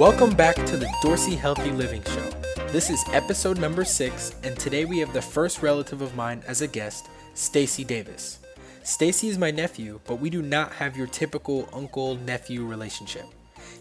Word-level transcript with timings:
Welcome 0.00 0.30
back 0.30 0.56
to 0.56 0.78
the 0.78 0.90
Dorsey 1.02 1.34
Healthy 1.34 1.72
Living 1.72 2.02
Show. 2.02 2.30
This 2.68 2.88
is 2.88 3.04
episode 3.12 3.58
number 3.58 3.84
six, 3.84 4.34
and 4.42 4.58
today 4.58 4.86
we 4.86 4.98
have 5.00 5.12
the 5.12 5.20
first 5.20 5.60
relative 5.60 6.00
of 6.00 6.16
mine 6.16 6.42
as 6.46 6.62
a 6.62 6.66
guest, 6.66 7.10
Stacy 7.34 7.84
Davis. 7.84 8.38
Stacy 8.82 9.28
is 9.28 9.36
my 9.36 9.50
nephew, 9.50 10.00
but 10.06 10.14
we 10.14 10.30
do 10.30 10.40
not 10.40 10.72
have 10.72 10.96
your 10.96 11.06
typical 11.06 11.68
uncle 11.74 12.14
nephew 12.14 12.64
relationship. 12.64 13.26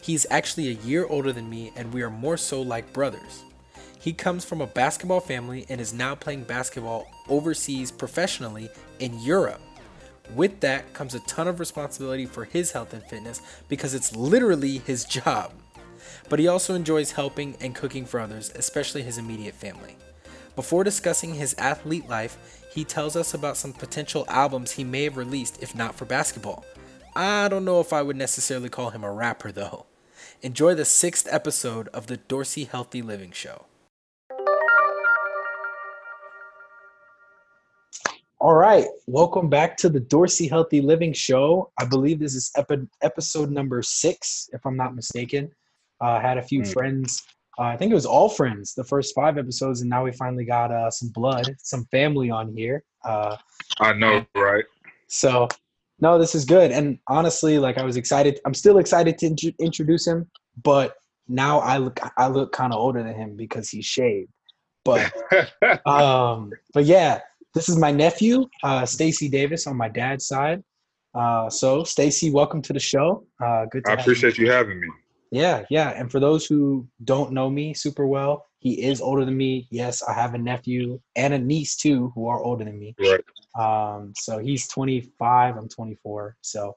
He's 0.02 0.26
actually 0.30 0.68
a 0.68 0.86
year 0.86 1.06
older 1.06 1.32
than 1.32 1.50
me, 1.50 1.72
and 1.78 1.94
we 1.94 2.02
are 2.02 2.10
more 2.10 2.36
so 2.36 2.62
like 2.62 2.92
brothers. 2.92 3.46
He 3.98 4.12
comes 4.12 4.44
from 4.44 4.60
a 4.60 4.68
basketball 4.68 5.22
family 5.22 5.66
and 5.70 5.80
is 5.80 5.94
now 5.94 6.16
playing 6.16 6.44
basketball 6.44 7.10
overseas 7.30 7.92
professionally 7.92 8.68
in 9.00 9.18
Europe. 9.22 9.62
With 10.36 10.60
that 10.60 10.92
comes 10.94 11.16
a 11.16 11.22
ton 11.22 11.48
of 11.48 11.62
responsibility 11.62 12.26
for 12.26 12.44
his 12.44 12.74
health 12.74 12.94
and 12.94 13.04
fitness 13.06 13.42
because 13.70 13.94
it's 13.94 14.14
literally 14.18 14.80
his 14.80 15.06
job 15.06 15.54
but 16.30 16.40
he 16.40 16.48
also 16.48 16.76
enjoys 16.76 17.12
helping 17.12 17.58
and 17.60 17.76
cooking 17.76 18.06
for 18.06 18.20
others, 18.20 18.52
especially 18.56 19.02
his 19.02 19.18
immediate 19.18 19.56
family. 19.56 19.98
Before 20.56 20.84
discussing 20.84 21.34
his 21.34 21.56
athlete 21.58 22.08
life, 22.08 22.68
he 22.72 22.84
tells 22.84 23.16
us 23.16 23.34
about 23.34 23.58
some 23.58 23.74
potential 23.74 24.26
albums 24.30 24.72
he 24.72 24.84
may 24.84 25.04
have 25.06 25.18
released 25.18 25.62
if 25.62 25.74
not 25.76 25.96
for 25.96 26.06
basketball. 26.06 26.64
I 27.16 27.48
don't 27.48 27.66
know 27.66 27.80
if 27.80 27.92
I 27.92 28.04
would 28.04 28.16
necessarily 28.16 28.70
call 28.70 28.92
him 28.92 29.04
a 29.04 29.12
rapper 29.12 29.52
though. 29.52 29.88
Enjoy 30.42 30.76
the 30.76 30.86
sixth 30.86 31.28
episode 31.32 31.88
of 31.90 32.08
the 32.08 32.18
Dorsey 32.18 32.64
Healthy 32.66 33.02
Living 33.02 33.32
Show. 33.32 33.66
All 38.42 38.54
right, 38.54 38.86
welcome 39.06 39.50
back 39.50 39.76
to 39.78 39.90
the 39.90 40.00
Dorsey 40.00 40.48
Healthy 40.48 40.80
Living 40.80 41.12
Show. 41.12 41.72
I 41.78 41.84
believe 41.84 42.20
this 42.20 42.36
is 42.36 42.52
epi- 42.56 42.88
episode 43.02 43.52
number 43.52 43.82
six, 43.82 44.50
if 44.54 44.66
I'm 44.66 44.78
not 44.78 44.96
mistaken. 44.96 45.52
Uh, 46.02 46.20
had 46.20 46.38
a 46.38 46.42
few 46.42 46.62
mm. 46.62 46.74
friends. 46.74 47.24
Uh, 47.60 47.64
I 47.64 47.78
think 47.78 47.92
it 47.92 47.96
was 47.96 48.06
all 48.06 48.30
friends 48.30 48.74
the 48.74 48.84
first 48.84 49.14
five 49.14 49.38
episodes, 49.38 49.82
and 49.82 49.90
now 49.90 50.04
we 50.04 50.12
finally 50.14 50.46
got 50.46 50.72
uh, 50.72 50.90
some 50.90 51.10
blood, 51.10 51.56
some 51.60 51.86
family 51.92 52.30
on 52.30 52.56
here. 52.56 52.84
Uh, 53.04 53.36
I 53.80 53.94
know, 53.94 54.26
right? 54.36 54.64
So, 55.08 55.48
no, 56.00 56.18
this 56.18 56.36
is 56.36 56.46
good. 56.46 56.72
And 56.72 57.00
honestly, 57.08 57.60
like 57.60 57.78
I 57.78 57.84
was 57.84 57.98
excited. 57.98 58.40
I'm 58.46 58.54
still 58.54 58.78
excited 58.78 59.18
to 59.20 59.26
int- 59.28 59.56
introduce 59.60 60.08
him, 60.08 60.30
but 60.64 60.96
now 61.28 61.60
I 61.60 61.78
look 61.78 62.00
I 62.18 62.28
look 62.28 62.52
kind 62.54 62.74
of 62.74 62.80
older 62.80 63.04
than 63.04 63.16
him 63.16 63.36
because 63.36 63.70
he's 63.70 63.86
shaved. 63.86 64.32
But 64.86 65.12
um, 65.86 66.52
but 66.74 66.86
yeah, 66.86 67.20
this 67.54 67.68
is 67.68 67.78
my 67.78 67.92
nephew, 67.92 68.48
uh, 68.64 68.86
Stacy 68.86 69.28
Davis, 69.28 69.68
on 69.68 69.76
my 69.76 69.90
dad's 69.90 70.28
side. 70.28 70.64
Uh, 71.16 71.50
so, 71.50 71.84
Stacy, 71.84 72.30
welcome 72.30 72.62
to 72.62 72.74
the 72.74 72.80
show. 72.80 73.26
Uh, 73.44 73.66
good. 73.66 73.84
I 73.88 73.94
appreciate 73.94 74.38
you. 74.38 74.46
you 74.46 74.52
having 74.52 74.80
me. 74.80 74.88
Yeah, 75.32 75.66
yeah. 75.70 75.90
And 75.90 76.12
for 76.12 76.20
those 76.20 76.46
who 76.46 76.88
don't 77.04 77.32
know 77.32 77.50
me 77.50 77.74
super 77.74 78.08
well, 78.08 78.46
he 78.60 78.84
is 78.84 79.00
older 79.00 79.26
than 79.26 79.38
me. 79.38 79.68
Yes, 79.72 80.04
I 80.04 80.14
have 80.14 80.34
a 80.34 80.38
nephew 80.38 81.00
and 81.16 81.34
a 81.34 81.40
niece 81.40 81.76
too 81.76 82.12
who 82.16 82.28
are 82.28 82.42
older 82.44 82.66
than 82.66 82.80
me. 82.80 82.96
Right. 83.00 83.24
Um, 83.58 84.14
so 84.16 84.38
he's 84.40 84.68
25, 84.68 85.58
I'm 85.58 85.70
24. 85.70 86.36
So 86.42 86.76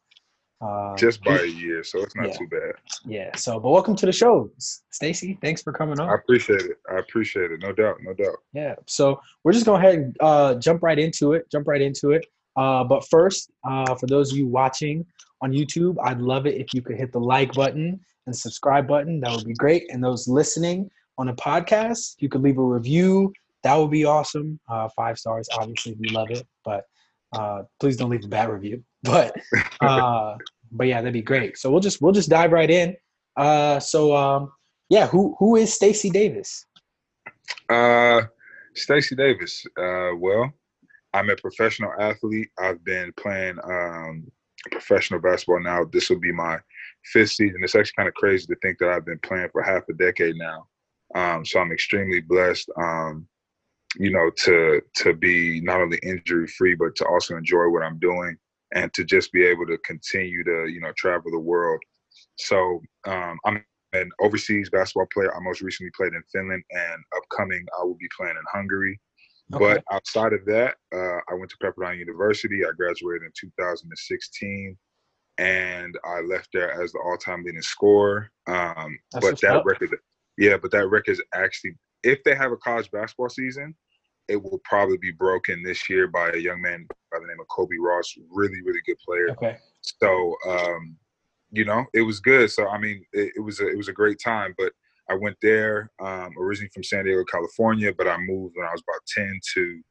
um, 0.63 0.95
just 0.97 1.25
by 1.25 1.41
a 1.41 1.47
year, 1.47 1.83
so 1.83 2.01
it's 2.03 2.15
not 2.15 2.29
yeah. 2.29 2.37
too 2.37 2.47
bad. 2.47 2.73
Yeah. 3.05 3.37
So, 3.37 3.59
but 3.59 3.71
welcome 3.71 3.97
to 3.97 4.07
the 4.07 4.13
show, 4.13 4.49
Stacy. 4.59 5.37
Thanks 5.43 5.61
for 5.61 5.73
coming 5.73 5.99
on. 5.99 6.09
I 6.09 6.15
appreciate 6.15 6.63
it. 6.63 6.79
I 6.89 6.99
appreciate 6.99 7.51
it. 7.51 7.61
No 7.61 7.73
doubt. 7.73 7.97
No 8.03 8.15
doubt. 8.15 8.37
Yeah. 8.53 8.77
So 8.87 9.21
we're 9.43 9.53
just 9.53 9.67
gonna 9.67 9.85
ahead 9.85 9.99
and 9.99 10.17
uh, 10.21 10.55
jump 10.55 10.85
right 10.85 11.01
into 11.01 11.33
it. 11.33 11.51
Jump 11.51 11.67
right 11.67 11.83
into 11.83 12.13
it. 12.13 12.27
Uh, 12.55 12.85
but 12.85 13.09
first, 13.09 13.51
uh, 13.65 13.97
for 13.97 14.07
those 14.07 14.31
of 14.31 14.39
you 14.39 14.47
watching 14.47 15.05
on 15.41 15.51
YouTube, 15.51 15.97
I'd 16.05 16.21
love 16.21 16.47
it 16.47 16.55
if 16.55 16.73
you 16.73 16.81
could 16.81 16.97
hit 16.97 17.11
the 17.11 17.21
like 17.21 17.55
button 17.55 17.99
and 18.27 18.37
subscribe 18.37 18.87
button. 18.87 19.21
That 19.21 19.35
would 19.35 19.47
be 19.47 19.55
great. 19.55 19.85
And 19.91 20.03
those 20.03 20.29
listening 20.29 20.91
on 21.19 21.29
a 21.29 21.35
podcast, 21.35 22.17
you 22.19 22.29
could 22.29 22.43
leave 22.43 22.59
a 22.59 22.63
review. 22.63 23.33
That 23.63 23.75
would 23.75 23.91
be 23.91 24.05
awesome. 24.05 24.59
Uh, 24.69 24.89
five 24.95 25.19
stars, 25.19 25.49
obviously, 25.53 25.97
we 25.99 26.09
love 26.09 26.31
it. 26.31 26.47
But 26.65 26.85
uh, 27.33 27.63
please 27.81 27.97
don't 27.97 28.11
leave 28.11 28.25
a 28.25 28.29
bad 28.29 28.51
review. 28.51 28.85
But 29.05 29.35
uh, 29.81 30.37
but 30.71 30.87
yeah, 30.87 31.01
that'd 31.01 31.13
be 31.13 31.23
great. 31.23 31.59
So 31.59 31.73
we'll 31.73 31.81
just 31.81 32.01
we'll 32.01 32.13
just 32.13 32.29
dive 32.29 32.53
right 32.53 32.71
in. 32.71 32.97
Uh, 33.37 33.81
so 33.81 34.15
um, 34.15 34.53
yeah, 34.89 35.09
who 35.09 35.35
who 35.41 35.57
is 35.57 35.75
Stacy 35.75 36.09
Davis? 36.09 36.67
Uh, 37.69 38.23
Stacy 38.77 39.17
Davis. 39.17 39.67
Uh, 39.77 40.11
well, 40.17 40.53
I'm 41.15 41.31
a 41.31 41.37
professional 41.37 41.91
athlete. 41.99 42.49
I've 42.61 42.85
been 42.85 43.13
playing 43.17 43.59
um, 43.65 44.31
professional 44.71 45.21
basketball 45.21 45.61
now. 45.61 45.85
This 45.93 46.11
will 46.11 46.21
be 46.21 46.33
my 46.33 46.59
fifth 47.05 47.31
season. 47.31 47.61
It's 47.63 47.75
actually 47.75 47.95
kind 47.97 48.09
of 48.09 48.15
crazy 48.15 48.47
to 48.47 48.57
think 48.57 48.79
that 48.79 48.91
I've 48.91 49.07
been 49.07 49.19
playing 49.21 49.49
for 49.53 49.63
half 49.63 49.89
a 49.89 49.95
decade 49.95 50.37
now. 50.37 50.67
Um, 51.15 51.45
so 51.45 51.61
I'm 51.61 51.73
extremely 51.73 52.21
blessed, 52.21 52.71
um, 52.81 53.27
you 53.99 54.11
know, 54.11 54.31
to 54.45 54.81
to 54.97 55.15
be 55.15 55.61
not 55.61 55.81
only 55.81 55.99
injury 56.03 56.47
free, 56.47 56.75
but 56.75 56.97
to 56.97 57.07
also 57.07 57.37
enjoy 57.37 57.69
what 57.69 57.83
I'm 57.83 57.99
doing 57.99 58.37
and 58.75 58.93
to 58.95 59.05
just 59.05 59.33
be 59.33 59.45
able 59.45 59.67
to 59.67 59.77
continue 59.79 60.43
to, 60.45 60.67
you 60.69 60.81
know, 60.81 60.93
travel 60.97 61.31
the 61.31 61.39
world. 61.39 61.81
So 62.39 62.81
um, 63.07 63.39
I'm 63.45 63.65
an 63.93 64.11
overseas 64.21 64.71
basketball 64.71 65.09
player. 65.13 65.35
I 65.35 65.41
most 65.41 65.61
recently 65.61 65.91
played 65.95 66.15
in 66.15 66.23
Finland, 66.33 66.63
and 66.71 67.03
upcoming 67.17 67.65
I 67.79 67.85
will 67.85 67.97
be 67.97 68.09
playing 68.17 68.37
in 68.37 68.45
Hungary. 68.51 68.99
Okay. 69.53 69.75
But 69.75 69.85
outside 69.93 70.33
of 70.33 70.45
that, 70.47 70.77
uh, 70.95 71.19
I 71.29 71.35
went 71.35 71.51
to 71.51 71.57
Pepperdine 71.63 71.99
University. 71.99 72.65
I 72.65 72.73
graduated 72.75 73.23
in 73.23 73.33
2016 73.39 74.79
and 75.39 75.97
I 76.05 76.21
left 76.21 76.49
there 76.53 76.71
as 76.83 76.93
the 76.93 76.99
all-time 76.99 77.45
leading 77.45 77.63
scorer. 77.63 78.31
Um, 78.47 78.99
but 79.21 79.41
that 79.41 79.57
up. 79.57 79.65
record, 79.65 79.97
yeah, 80.39 80.57
but 80.57 80.71
that 80.73 80.89
record 80.89 81.13
is 81.13 81.23
actually, 81.35 81.75
if 82.03 82.23
they 82.25 82.35
have 82.35 82.53
a 82.53 82.57
college 82.57 82.91
basketball 82.91 83.29
season, 83.29 83.75
it 84.29 84.43
will 84.43 84.61
probably 84.65 84.99
be 84.99 85.11
broken 85.11 85.63
this 85.63 85.89
year 85.91 86.07
by 86.07 86.31
a 86.31 86.37
young 86.37 86.63
man 86.63 86.87
by 87.11 87.19
the 87.19 87.27
name 87.27 87.41
of 87.41 87.47
Colbey 87.49 87.79
Ross, 87.81 88.15
really, 88.31 88.63
really 88.63 88.81
good 88.87 88.97
player. 89.05 89.31
Okay. 89.31 89.57
So, 89.81 90.35
um, 90.49 90.97
you 91.51 91.65
know, 91.65 91.85
it 91.93 92.03
was 92.03 92.21
good. 92.21 92.51
So, 92.51 92.69
I 92.69 92.79
mean, 92.79 93.05
it, 93.13 93.33
it, 93.37 93.41
was 93.41 93.61
a, 93.61 93.69
it 93.69 93.77
was 93.77 93.89
a 93.89 93.93
great 93.93 94.19
time. 94.25 94.55
But 94.57 94.73
I 95.11 95.15
went 95.15 95.37
there 95.43 95.91
um, 96.01 96.31
originally 96.39 96.71
from 96.73 96.85
San 96.85 97.05
Diego, 97.05 97.25
California, 97.25 97.93
but 97.97 98.09
I 98.09 98.17
moved 98.17 98.55
when 98.57 98.67
I 98.67 98.71
was 98.71 98.83
about 98.89 99.05
ten 99.07 99.39
to 99.55 99.83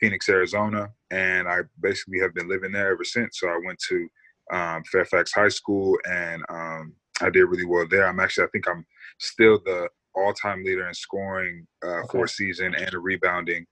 Phoenix, 0.00 0.28
Arizona, 0.28 0.90
and 1.10 1.48
I 1.48 1.60
basically 1.80 2.20
have 2.20 2.34
been 2.34 2.48
living 2.48 2.72
there 2.72 2.92
ever 2.92 3.04
since. 3.04 3.38
So 3.40 3.48
I 3.48 3.58
went 3.64 3.78
to 3.88 4.08
um, 4.52 4.82
Fairfax 4.84 5.32
High 5.32 5.48
School, 5.48 5.98
and 6.08 6.42
um, 6.48 6.94
I 7.20 7.30
did 7.30 7.44
really 7.44 7.66
well 7.66 7.86
there. 7.88 8.06
I'm 8.06 8.20
actually, 8.20 8.44
I 8.44 8.48
think 8.48 8.68
I'm 8.68 8.84
still 9.18 9.60
the 9.64 9.88
all-time 10.14 10.64
leader 10.64 10.88
in 10.88 10.94
scoring 10.94 11.66
uh, 11.84 12.00
okay. 12.00 12.08
for 12.10 12.24
a 12.24 12.28
season 12.28 12.74
and 12.74 12.92
rebounding. 12.94 13.66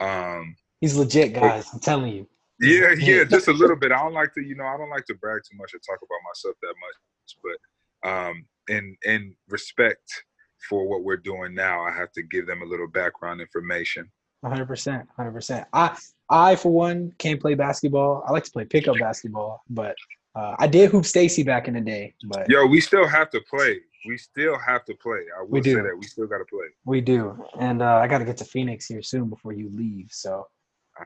Um, 0.00 0.56
He's 0.80 0.96
legit, 0.96 1.34
guys. 1.34 1.68
I'm 1.72 1.80
telling 1.80 2.12
you. 2.12 2.28
Yeah, 2.60 2.94
yeah, 2.96 3.24
just 3.24 3.48
a 3.48 3.52
little 3.52 3.76
bit. 3.76 3.92
I 3.92 3.98
don't 3.98 4.12
like 4.12 4.32
to, 4.34 4.42
you 4.42 4.54
know, 4.54 4.64
I 4.64 4.76
don't 4.76 4.90
like 4.90 5.06
to 5.06 5.14
brag 5.14 5.40
too 5.48 5.56
much 5.56 5.74
or 5.74 5.78
talk 5.78 5.98
about 5.98 6.18
myself 6.28 6.56
that 6.62 6.74
much, 6.80 7.36
but 7.42 8.08
um, 8.08 8.44
in 8.68 8.96
in 9.04 9.34
respect 9.48 10.24
for 10.68 10.88
what 10.88 11.02
we're 11.02 11.16
doing 11.16 11.54
now, 11.54 11.82
I 11.82 11.92
have 11.92 12.12
to 12.12 12.22
give 12.22 12.46
them 12.46 12.62
a 12.62 12.64
little 12.64 12.88
background 12.88 13.40
information. 13.40 14.10
100%, 14.44 15.06
100%. 15.18 15.66
I 15.72 15.96
I 16.30 16.56
for 16.56 16.72
one 16.72 17.12
can't 17.18 17.40
play 17.40 17.54
basketball. 17.54 18.24
I 18.26 18.32
like 18.32 18.44
to 18.44 18.50
play 18.50 18.64
pickup 18.64 18.98
basketball, 18.98 19.62
but 19.68 19.94
uh, 20.34 20.56
I 20.58 20.66
did 20.66 20.90
hoop 20.90 21.04
Stacy 21.04 21.42
back 21.42 21.68
in 21.68 21.74
the 21.74 21.80
day. 21.80 22.14
But 22.24 22.48
yo, 22.48 22.66
we 22.66 22.80
still 22.80 23.06
have 23.06 23.30
to 23.30 23.40
play. 23.48 23.80
We 24.06 24.18
still 24.18 24.58
have 24.58 24.84
to 24.86 24.94
play. 24.94 25.20
I 25.36 25.42
will 25.42 25.48
we 25.48 25.60
do. 25.60 25.76
say 25.76 25.82
that 25.82 25.96
we 25.96 26.06
still 26.06 26.26
got 26.26 26.38
to 26.38 26.44
play. 26.44 26.66
We 26.84 27.00
do, 27.00 27.42
and 27.58 27.82
uh, 27.82 27.96
I 27.96 28.06
got 28.06 28.18
to 28.18 28.24
get 28.24 28.36
to 28.38 28.44
Phoenix 28.44 28.86
here 28.86 29.02
soon 29.02 29.28
before 29.28 29.52
you 29.52 29.70
leave. 29.72 30.08
So 30.10 30.46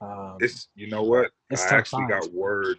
um, 0.01 0.37
it's 0.41 0.69
you 0.75 0.89
know 0.89 1.03
what 1.03 1.31
I 1.51 1.55
actually 1.71 2.07
times. 2.09 2.27
got 2.27 2.35
word. 2.35 2.79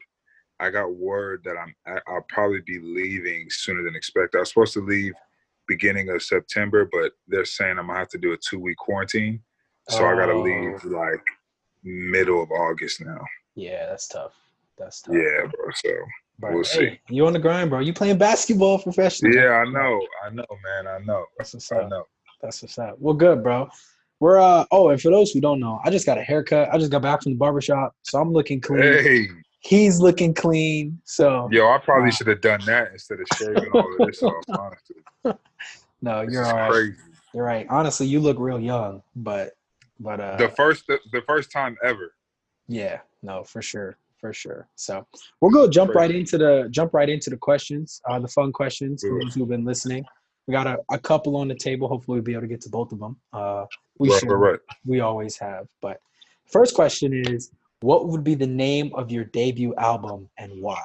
I 0.60 0.70
got 0.70 0.94
word 0.94 1.42
that 1.46 1.56
I'm 1.58 1.74
I'll 2.08 2.26
probably 2.28 2.62
be 2.62 2.80
leaving 2.80 3.48
sooner 3.50 3.84
than 3.84 3.96
expected. 3.96 4.38
I 4.38 4.42
was 4.42 4.50
supposed 4.50 4.74
to 4.74 4.86
leave 4.86 5.14
beginning 5.68 6.10
of 6.10 6.22
September, 6.22 6.90
but 6.92 7.14
they're 7.28 7.46
saying 7.46 7.78
I'm 7.78 7.88
gonna 7.88 8.00
have 8.00 8.10
to 8.10 8.18
do 8.18 8.34
a 8.34 8.38
two 8.38 8.60
week 8.60 8.78
quarantine. 8.78 9.42
So 9.90 10.04
oh. 10.04 10.08
I 10.08 10.16
gotta 10.16 10.38
leave 10.38 10.84
like 10.84 11.24
middle 11.84 12.44
of 12.44 12.52
August 12.52 13.02
now. 13.02 13.20
Yeah, 13.56 13.88
that's 13.88 14.08
tough. 14.08 14.34
That's 14.78 15.02
tough. 15.02 15.16
Yeah, 15.16 15.48
bro. 15.52 15.70
So 15.74 15.90
but, 16.40 16.54
we'll 16.54 16.64
hey, 16.64 17.00
see. 17.08 17.14
You 17.14 17.28
on 17.28 17.34
the 17.34 17.40
grind, 17.40 17.70
bro. 17.70 17.80
You 17.80 17.94
playing 17.94 18.18
basketball 18.18 18.80
professionally. 18.80 19.36
Yeah, 19.36 19.50
I 19.50 19.66
know. 19.66 20.02
I 20.26 20.30
know, 20.30 20.46
man. 20.64 20.88
I 20.88 21.00
know. 21.06 21.26
That's 21.38 21.54
what's 21.54 21.72
up. 21.72 21.86
I 21.86 21.88
know. 21.88 22.04
That's 22.42 22.62
what's 22.62 22.80
up. 22.80 22.96
Well, 23.00 23.14
good, 23.14 23.44
bro. 23.44 23.70
We're 24.20 24.40
uh 24.40 24.66
oh, 24.72 24.90
and 24.90 25.02
for 25.02 25.12
those 25.12 25.32
who 25.32 25.40
don't 25.40 25.60
know, 25.60 25.80
I 25.84 25.90
just 25.90 26.06
got 26.06 26.18
a 26.18 26.22
haircut. 26.22 26.74
I 26.74 26.78
just 26.78 26.92
got 26.92 27.02
back 27.02 27.24
from 27.24 27.34
the 27.34 27.38
barbershop, 27.38 27.96
so 28.04 28.20
I'm 28.20 28.32
looking 28.32 28.60
clean. 28.60 28.82
Hey. 28.82 29.28
He's 29.62 30.00
looking 30.00 30.34
clean. 30.34 31.00
So 31.04 31.50
Yo, 31.52 31.70
I 31.70 31.78
probably 31.80 32.10
uh, 32.10 32.12
should 32.12 32.28
have 32.28 32.42
done 32.42 32.62
that 32.66 32.92
instead 32.94 33.20
of 33.20 33.28
shaving 33.38 33.70
all 33.74 33.96
of 34.00 34.08
this 34.08 34.24
off, 34.24 34.44
honestly. 34.50 34.96
No, 36.02 36.26
this 36.26 36.34
you're 36.34 36.46
all 36.46 36.54
right. 36.54 36.72
Crazy. 36.72 36.96
You're 37.34 37.44
right. 37.44 37.68
Honestly, 37.70 38.08
you 38.08 38.20
look 38.20 38.38
real 38.40 38.60
young, 38.60 39.04
but 39.16 39.52
but 40.00 40.20
uh, 40.20 40.38
the 40.38 40.50
first 40.50 40.88
the, 40.88 41.00
the 41.12 41.22
first 41.22 41.52
time 41.52 41.78
ever. 41.84 42.14
Yeah, 42.68 43.00
no, 43.24 43.44
for 43.44 43.62
sure, 43.62 43.98
for 44.20 44.34
sure. 44.34 44.68
So 44.76 45.06
we'll 45.42 45.52
go 45.52 45.68
jump 45.68 45.96
right 45.96 46.12
into 46.12 46.38
the 46.38 46.68
jump 46.72 46.94
right 46.94 47.10
into 47.10 47.30
the 47.30 47.38
questions, 47.38 48.02
uh, 48.10 48.20
the 48.20 48.28
fun 48.28 48.52
questions 48.52 49.02
for 49.02 49.20
those 49.22 49.36
who've 49.36 49.48
been 49.48 49.66
listening. 49.66 50.06
We 50.48 50.54
got 50.54 50.68
a, 50.68 50.80
a 50.92 50.98
couple 50.98 51.36
on 51.38 51.48
the 51.48 51.56
table. 51.56 51.88
Hopefully, 51.88 52.18
we'll 52.18 52.24
be 52.24 52.34
able 52.34 52.42
to 52.42 52.48
get 52.48 52.62
to 52.62 52.70
both 52.70 52.92
of 52.92 53.00
them. 53.00 53.18
Uh, 53.34 53.66
we 54.00 54.10
right, 54.10 54.20
should. 54.20 54.30
right. 54.30 54.60
We 54.86 55.02
always 55.02 55.38
have. 55.38 55.68
But 55.82 56.00
first 56.52 56.74
question 56.74 57.14
is, 57.14 57.52
what 57.82 58.08
would 58.08 58.24
be 58.24 58.36
the 58.36 58.48
name 58.48 58.92
of 58.96 59.12
your 59.12 59.26
debut 59.26 59.76
album 59.76 60.30
and 60.38 60.62
why? 60.62 60.84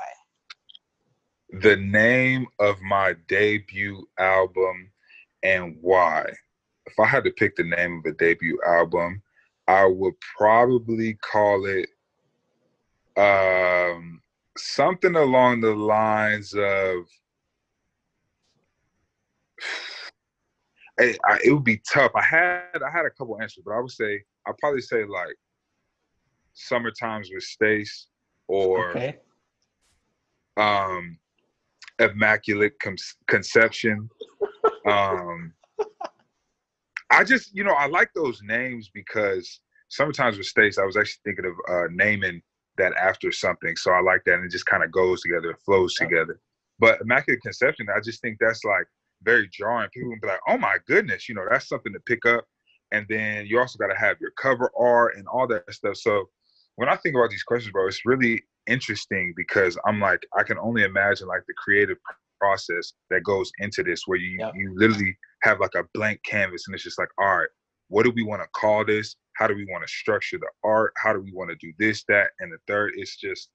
The 1.60 1.76
name 1.76 2.46
of 2.58 2.80
my 2.82 3.14
debut 3.28 4.06
album 4.18 4.90
and 5.42 5.76
why. 5.80 6.26
If 6.86 6.98
I 6.98 7.06
had 7.06 7.24
to 7.24 7.30
pick 7.30 7.56
the 7.56 7.64
name 7.64 7.98
of 7.98 8.12
a 8.12 8.12
debut 8.16 8.58
album, 8.66 9.22
I 9.66 9.86
would 9.86 10.14
probably 10.36 11.14
call 11.14 11.66
it 11.66 11.88
um, 13.16 14.20
something 14.56 15.16
along 15.16 15.60
the 15.60 15.74
lines 15.74 16.54
of 16.54 17.06
Hey, 20.96 21.16
I, 21.28 21.40
it 21.44 21.50
would 21.50 21.64
be 21.64 21.82
tough. 21.92 22.12
I 22.14 22.22
had 22.22 22.80
I 22.86 22.88
had 22.88 23.04
a 23.04 23.10
couple 23.10 23.40
answers, 23.40 23.64
but 23.66 23.72
I 23.72 23.80
would 23.80 23.90
say 23.90 24.22
I'd 24.46 24.58
probably 24.58 24.80
say 24.80 25.04
like 25.04 25.34
"Summertimes 26.52 27.30
with 27.34 27.42
Stace" 27.42 28.06
or 28.46 28.90
Okay. 28.90 29.18
um, 30.56 31.18
"Immaculate 31.98 32.78
Con- 32.78 32.96
Conception." 33.26 34.08
um, 34.86 35.52
I 37.18 37.24
just 37.24 37.54
you 37.54 37.64
know 37.64 37.74
I 37.74 37.86
like 37.86 38.10
those 38.14 38.42
names 38.42 38.90
because 38.92 39.60
Summertimes 39.90 40.38
with 40.38 40.46
Stace, 40.46 40.78
I 40.78 40.84
was 40.84 40.96
actually 40.96 41.20
thinking 41.24 41.46
of 41.46 41.54
uh, 41.68 41.88
naming 41.92 42.42
that 42.78 42.94
after 42.94 43.32
something, 43.32 43.76
so 43.76 43.92
I 43.92 44.00
like 44.00 44.24
that, 44.26 44.34
and 44.36 44.44
it 44.46 44.50
just 44.50 44.66
kind 44.66 44.82
of 44.84 44.92
goes 44.92 45.22
together, 45.22 45.50
it 45.52 45.60
flows 45.64 45.96
Yeah. 46.00 46.06
together. 46.08 46.40
But 46.80 47.00
"Immaculate 47.02 47.42
Conception," 47.42 47.88
I 47.94 48.00
just 48.00 48.20
think 48.22 48.38
that's 48.40 48.64
like 48.64 48.86
very 49.22 49.48
jarring. 49.48 49.90
People 49.94 50.10
will 50.10 50.20
be 50.20 50.28
like, 50.28 50.40
"Oh 50.48 50.58
my 50.58 50.78
goodness," 50.86 51.28
you 51.28 51.34
know, 51.36 51.46
that's 51.50 51.68
something 51.68 51.92
to 51.94 52.00
pick 52.00 52.26
up. 52.26 52.46
And 52.92 53.06
then 53.08 53.46
you 53.46 53.58
also 53.60 53.78
got 53.78 53.88
to 53.88 53.98
have 53.98 54.18
your 54.20 54.32
cover 54.32 54.70
art 54.78 55.16
and 55.16 55.26
all 55.28 55.46
that 55.48 55.72
stuff. 55.74 55.96
So 55.96 56.30
when 56.76 56.88
I 56.88 56.96
think 56.96 57.16
about 57.16 57.30
these 57.30 57.42
questions, 57.44 57.72
bro, 57.72 57.86
it's 57.88 58.06
really 58.06 58.42
interesting 58.66 59.34
because 59.36 59.78
I'm 59.86 60.00
like, 60.00 60.22
I 60.38 60.42
can 60.44 60.58
only 60.58 60.84
imagine 60.84 61.28
like 61.28 61.42
the 61.46 61.54
creative 61.54 61.98
process 62.40 62.92
that 63.10 63.22
goes 63.24 63.50
into 63.58 63.82
this, 63.82 64.02
where 64.06 64.18
you 64.18 64.36
Yep. 64.38 64.52
you 64.56 64.72
literally 64.76 65.16
have 65.42 65.60
like 65.60 65.74
a 65.76 65.84
blank 65.94 66.20
canvas, 66.24 66.64
and 66.66 66.74
it's 66.74 66.84
just 66.84 66.98
like, 66.98 67.08
all 67.18 67.38
right, 67.38 67.48
what 67.88 68.04
do 68.04 68.12
we 68.14 68.22
want 68.24 68.42
to 68.42 68.48
call 68.58 68.84
this? 68.84 69.16
How 69.36 69.46
do 69.46 69.54
we 69.54 69.66
want 69.66 69.84
to 69.86 69.88
structure 69.92 70.38
the 70.38 70.48
art? 70.62 70.92
How 70.96 71.12
do 71.12 71.20
we 71.20 71.32
want 71.32 71.50
to 71.50 71.56
do 71.56 71.72
this, 71.78 72.04
that, 72.08 72.30
and 72.40 72.52
the 72.52 72.58
third? 72.68 72.92
It's 72.96 73.16
just, 73.16 73.50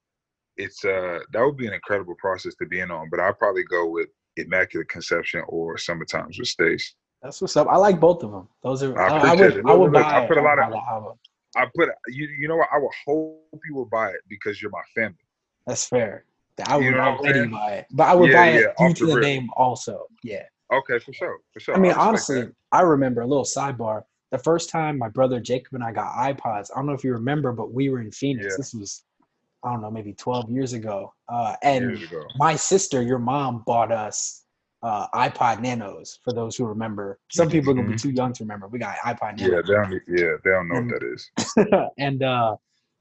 it's 0.57 0.83
uh, 0.83 1.19
that 1.31 1.41
would 1.41 1.57
be 1.57 1.67
an 1.67 1.73
incredible 1.73 2.15
process 2.19 2.53
to 2.61 2.65
be 2.67 2.79
in 2.81 2.91
on. 2.91 3.09
But 3.09 3.19
I'd 3.21 3.37
probably 3.39 3.63
go 3.63 3.87
with 3.89 4.07
Immaculate 4.37 4.89
Conception 4.89 5.41
or 5.47 5.77
Summertimes 5.77 6.37
with 6.37 6.47
Stace. 6.49 6.95
That's 7.21 7.41
what's 7.41 7.57
up. 7.57 7.67
I 7.69 7.75
like 7.77 7.99
both 7.99 8.23
of 8.23 8.31
them. 8.31 8.47
Those 8.63 8.83
are. 8.83 8.97
I 8.99 9.07
I, 9.07 9.31
I 9.31 9.35
would. 9.35 9.57
it. 9.57 9.65
I 9.65 9.73
would 9.73 9.91
Look, 9.91 9.93
look, 9.93 10.03
buy. 10.03 10.23
I 10.23 10.27
put 10.27 10.37
a 10.37 10.41
I'd 10.41 10.43
lot 10.43 10.59
of- 10.59 10.73
album. 10.91 11.13
I 11.57 11.65
put 11.75 11.89
you. 12.07 12.27
You 12.27 12.47
know 12.47 12.57
what? 12.57 12.67
I 12.73 12.77
would 12.77 12.91
hope 13.07 13.59
you 13.67 13.73
will 13.75 13.85
buy 13.91 14.09
it 14.11 14.21
because 14.29 14.61
you're 14.61 14.71
my 14.71 14.83
family. 14.95 15.17
That's 15.65 15.85
fair. 15.85 16.25
I 16.67 16.77
would 16.77 16.85
You 16.85 16.91
know 16.91 16.99
already 16.99 17.47
buy 17.47 17.71
it, 17.73 17.85
but 17.91 18.07
I 18.07 18.15
would 18.15 18.29
Yeah, 18.29 18.35
buy 18.35 18.47
yeah, 18.49 18.59
it 18.59 18.77
due 18.77 18.93
to 18.93 19.05
the 19.13 19.21
name 19.21 19.49
also. 19.55 20.07
Yeah. 20.23 20.43
Okay, 20.71 20.99
for 20.99 21.13
sure, 21.13 21.39
for 21.51 21.59
sure. 21.59 21.75
I 21.75 21.79
mean, 21.79 21.89
respect 21.89 22.07
honestly, 22.07 22.41
that. 22.41 22.53
I 22.71 22.81
remember 22.81 23.21
a 23.21 23.27
little 23.27 23.43
sidebar. 23.43 24.03
The 24.31 24.37
first 24.37 24.69
time 24.69 24.97
my 24.99 25.09
brother 25.09 25.39
Jacob 25.39 25.73
and 25.73 25.83
I 25.83 25.91
got 25.91 26.13
iPods, 26.13 26.69
I 26.71 26.79
don't 26.79 26.85
know 26.85 26.93
if 26.93 27.03
you 27.03 27.13
remember, 27.13 27.51
but 27.51 27.73
we 27.73 27.89
were 27.89 27.99
in 27.99 28.11
Phoenix. 28.11 28.45
Yeah. 28.53 28.57
This 28.57 28.73
was, 28.75 29.03
I 29.63 29.71
don't 29.71 29.81
know, 29.81 29.89
maybe 29.89 30.13
12 30.13 30.51
years 30.51 30.73
ago. 30.73 31.13
Uh, 31.27 31.55
and 31.63 31.85
years 31.85 32.03
ago. 32.03 32.27
my 32.37 32.55
sister, 32.55 33.01
your 33.01 33.17
mom, 33.17 33.63
bought 33.65 33.91
us 33.91 34.45
uh, 34.83 35.07
iPod 35.15 35.61
Nanos. 35.61 36.19
For 36.23 36.33
those 36.33 36.55
who 36.55 36.65
remember, 36.65 37.19
some 37.31 37.49
people 37.49 37.71
are 37.71 37.75
gonna 37.75 37.89
be 37.89 37.97
too 37.97 38.11
young 38.11 38.33
to 38.33 38.43
remember. 38.43 38.67
We 38.67 38.79
got 38.79 38.97
iPod 38.97 39.39
Yeah, 39.39 39.61
they 39.65 39.73
don't. 39.73 39.91
Yeah, 40.07 40.35
they 40.43 40.51
don't 40.51 40.67
know 40.69 40.75
Mm. 40.75 40.91
what 40.91 40.99
that 40.99 41.13
is. 41.13 41.31
and 41.97 42.23
uh, 42.23 42.55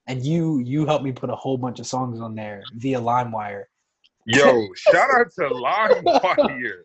and 0.08 0.24
you 0.24 0.58
you 0.60 0.86
helped 0.86 1.04
me 1.04 1.12
put 1.12 1.30
a 1.30 1.36
whole 1.36 1.58
bunch 1.58 1.78
of 1.78 1.86
songs 1.86 2.20
on 2.20 2.34
there 2.34 2.68
via 2.74 2.98
LimeWire. 2.98 3.64
Yo, 4.24 4.66
shout 4.74 5.08
out 5.14 5.30
to 5.32 5.42
LimeWire. 5.42 6.80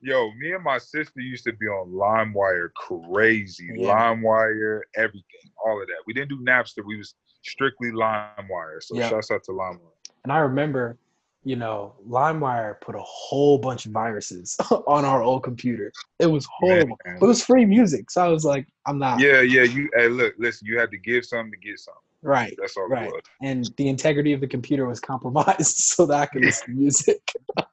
Yo, 0.00 0.30
me 0.38 0.52
and 0.52 0.64
my 0.64 0.78
sister 0.78 1.20
used 1.20 1.44
to 1.44 1.52
be 1.52 1.66
on 1.66 1.88
LimeWire 1.90 2.72
crazy. 2.74 3.70
Yeah. 3.76 3.94
LimeWire, 3.94 4.80
everything, 4.96 5.50
all 5.64 5.80
of 5.80 5.86
that. 5.86 5.96
We 6.06 6.12
didn't 6.12 6.30
do 6.30 6.38
Napster. 6.38 6.84
We 6.84 6.96
was 6.96 7.14
strictly 7.42 7.90
LimeWire. 7.90 8.82
So 8.82 8.96
Yeah. 8.96 9.08
shouts 9.08 9.30
out 9.30 9.44
to 9.44 9.52
LimeWire. 9.52 9.92
And 10.24 10.32
I 10.32 10.38
remember, 10.38 10.98
you 11.42 11.56
know, 11.56 11.94
LimeWire 12.08 12.80
put 12.80 12.94
a 12.94 13.02
whole 13.02 13.58
bunch 13.58 13.86
of 13.86 13.92
viruses 13.92 14.56
on 14.86 15.04
our 15.04 15.22
old 15.22 15.42
computer. 15.42 15.92
It 16.18 16.26
was 16.26 16.46
horrible. 16.50 16.98
Man. 17.04 17.18
But 17.20 17.26
it 17.26 17.28
was 17.28 17.44
free 17.44 17.66
music. 17.66 18.10
So 18.10 18.24
I 18.24 18.28
was 18.28 18.44
like, 18.44 18.66
I'm 18.86 18.98
not 18.98 19.20
Yeah, 19.20 19.40
yeah. 19.42 19.62
You 19.62 19.88
hey, 19.94 20.08
look, 20.08 20.34
listen. 20.38 20.66
You 20.66 20.78
had 20.78 20.90
to 20.90 20.98
give 20.98 21.24
something 21.24 21.50
to 21.50 21.58
get 21.58 21.78
something. 21.78 22.00
Right. 22.24 22.56
That's 22.58 22.76
all 22.76 22.88
Right. 22.88 23.06
it 23.06 23.12
was. 23.12 23.22
And 23.42 23.70
the 23.76 23.88
integrity 23.88 24.32
of 24.32 24.40
the 24.40 24.46
computer 24.48 24.86
was 24.86 24.98
compromised 24.98 25.76
so 25.78 26.06
that 26.06 26.20
I 26.20 26.26
could 26.26 26.42
listen 26.42 26.66
to 26.74 26.80
music. 26.80 27.22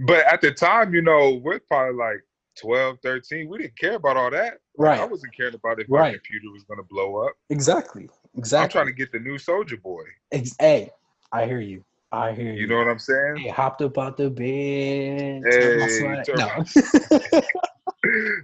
But 0.00 0.26
at 0.30 0.42
the 0.42 0.50
time, 0.50 0.92
you 0.92 1.00
know, 1.00 1.40
we're 1.42 1.60
probably 1.60 1.94
like 1.96 2.20
12, 2.60 2.98
13. 3.02 3.48
We 3.48 3.58
didn't 3.58 3.78
care 3.78 3.94
about 3.94 4.16
all 4.18 4.30
that. 4.30 4.58
Right. 4.76 5.00
I 5.00 5.06
wasn't 5.06 5.34
caring 5.34 5.54
about 5.54 5.80
if 5.80 5.88
my 5.88 6.10
computer 6.12 6.50
was 6.52 6.64
going 6.64 6.76
to 6.78 6.82
blow 6.84 7.24
up. 7.26 7.32
Exactly. 7.48 8.10
Exactly. 8.36 8.64
I'm 8.64 8.70
trying 8.70 8.86
to 8.86 8.92
get 8.92 9.12
the 9.12 9.18
new 9.18 9.38
Soulja 9.38 9.80
Boy. 9.80 10.02
Ex- 10.30 10.56
hey, 10.60 10.90
I 11.32 11.46
hear 11.46 11.60
you. 11.60 11.82
I 12.12 12.32
hear 12.32 12.52
you. 12.52 12.60
You 12.60 12.66
know 12.66 12.76
what 12.76 12.88
I'm 12.88 12.98
saying? 12.98 13.36
Hey, 13.38 13.48
hopped 13.48 13.80
up 13.80 13.96
out 13.96 14.18
the 14.18 14.28
bed. 14.28 15.44
Hey, 15.48 16.24
No. 16.34 16.48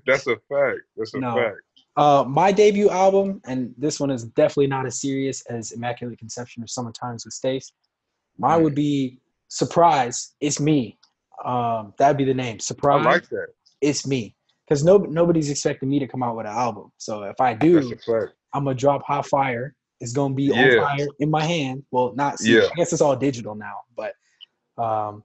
That's 0.07 0.27
a 0.27 0.37
fact. 0.49 0.81
That's 0.97 1.13
a 1.15 1.19
No. 1.21 1.35
fact. 1.37 1.57
Uh, 1.97 2.25
my 2.27 2.51
debut 2.53 2.89
album, 2.89 3.41
and 3.47 3.75
this 3.77 4.01
one 4.01 4.11
is 4.11 4.25
definitely 4.25 4.67
not 4.67 4.87
as 4.87 5.01
serious 5.01 5.43
as 5.47 5.73
Immaculate 5.73 6.19
Conception 6.19 6.63
or 6.63 6.67
Summertimes 6.67 7.25
with 7.25 7.35
Stace. 7.35 7.73
Mine 8.39 8.63
would 8.63 8.75
be 8.75 9.19
Surprise. 9.49 10.35
It's 10.41 10.59
me. 10.59 10.99
Um, 11.45 11.93
that'd 11.99 12.17
be 12.17 12.25
the 12.25 12.33
name. 12.33 12.59
Surprise. 12.59 13.05
like 13.05 13.25
it's 13.83 14.07
me. 14.07 14.35
Because 14.67 14.83
no, 14.83 14.97
nobody's 14.97 15.51
expecting 15.51 15.91
me 15.91 15.99
to 15.99 16.07
come 16.07 16.23
out 16.23 16.37
with 16.37 16.47
an 16.47 16.53
album. 16.53 16.91
So 16.97 17.25
if 17.25 17.39
I 17.41 17.53
do. 17.53 17.93
I'm 18.55 18.65
gonna 18.65 18.75
drop 18.75 19.03
hot 19.03 19.27
fire. 19.27 19.75
It's 20.01 20.13
gonna 20.13 20.35
be 20.35 20.45
Yeah. 20.45 20.79
on 20.81 20.97
fire 20.99 21.07
in 21.21 21.31
my 21.31 21.45
hand. 21.45 21.85
Well, 21.91 22.13
not. 22.15 22.39
See, 22.39 22.57
Yeah. 22.57 22.69
I 22.73 22.75
guess 22.77 22.93
it's 22.93 23.03
all 23.03 23.15
digital 23.17 23.55
now, 23.55 23.81
but 23.97 24.15
um, 24.83 25.23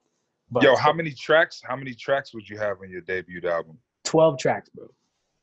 but 0.50 0.62
Yo, 0.62 0.76
how 0.76 0.92
many 0.92 1.12
tracks? 1.12 1.60
How 1.64 1.76
many 1.76 1.94
tracks 1.94 2.34
would 2.34 2.48
you 2.48 2.58
have 2.58 2.80
on 2.82 2.90
your 2.90 3.00
debut 3.00 3.40
album? 3.48 3.78
twelve 4.04 4.38
tracks, 4.38 4.68
bro. 4.70 4.88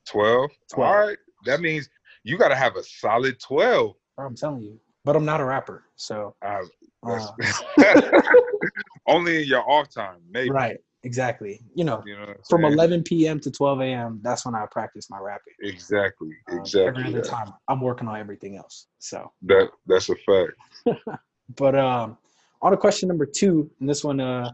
12? 0.07 0.51
12. 0.73 0.91
All 0.91 1.07
right. 1.07 1.17
That 1.45 1.61
means 1.61 1.89
you 2.23 2.37
got 2.37 2.49
to 2.49 2.55
have 2.55 2.75
a 2.75 2.83
solid 2.83 3.39
12. 3.39 3.95
I'm 4.17 4.35
telling 4.35 4.61
you. 4.63 4.79
But 5.03 5.15
I'm 5.15 5.25
not 5.25 5.39
a 5.39 5.45
rapper, 5.45 5.83
so 5.95 6.35
Uh, 6.41 6.61
uh, 7.05 7.27
only 9.07 9.43
in 9.43 9.47
your 9.47 9.69
off 9.69 9.89
time, 9.93 10.17
maybe. 10.31 10.49
right, 10.49 10.77
exactly. 11.03 11.61
You 11.75 11.83
know, 11.83 12.01
You 12.07 12.17
know 12.17 12.33
from 12.49 12.61
saying? 12.61 12.73
11 12.73 13.03
p.m. 13.03 13.39
to 13.41 13.51
12 13.51 13.81
a.m. 13.81 14.19
That's 14.23 14.45
when 14.45 14.55
I 14.55 14.65
practice 14.71 15.07
my 15.11 15.19
rapping. 15.19 15.53
Exactly. 15.61 16.31
Um, 16.51 16.59
Exactly. 16.61 17.03
Every 17.03 17.19
other 17.19 17.21
time, 17.27 17.53
I'm 17.67 17.81
working 17.81 18.07
on 18.07 18.19
everything 18.19 18.57
else. 18.57 18.87
So, 18.97 19.31
That 19.43 19.69
that's 19.85 20.09
a 20.09 20.15
fact. 20.15 20.97
but 21.55 21.75
um, 21.75 22.17
on 22.63 22.71
to 22.71 22.77
question 22.77 23.07
number 23.07 23.27
two, 23.27 23.69
and 23.79 23.87
this 23.87 24.03
one, 24.03 24.19
uh, 24.19 24.51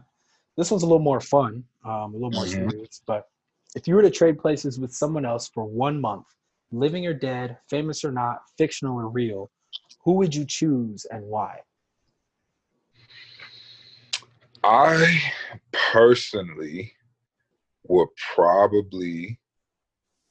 this 0.58 0.70
one's 0.70 0.82
a 0.82 0.86
little 0.86 0.98
more 0.98 1.20
fun, 1.22 1.64
um, 1.86 2.12
a 2.12 2.16
little 2.18 2.30
more 2.30 2.44
Mhm. 2.44 2.70
serious. 2.70 3.00
But 3.06 3.26
if 3.74 3.88
you 3.88 3.94
were 3.94 4.02
to 4.02 4.10
trade 4.10 4.38
places 4.38 4.78
with 4.78 4.92
someone 4.92 5.24
else 5.24 5.48
for 5.48 5.64
one 5.64 6.00
month, 6.00 6.26
living 6.70 7.06
or 7.06 7.14
dead, 7.14 7.58
famous 7.68 8.04
or 8.04 8.12
not, 8.12 8.42
fictional 8.58 8.98
or 8.98 9.08
real, 9.08 9.50
who 10.04 10.12
would 10.12 10.34
you 10.34 10.44
choose 10.44 11.06
and 11.10 11.24
why? 11.24 11.58
I 14.64 15.20
personally 15.72 16.92
would 17.88 18.08
probably 18.34 19.38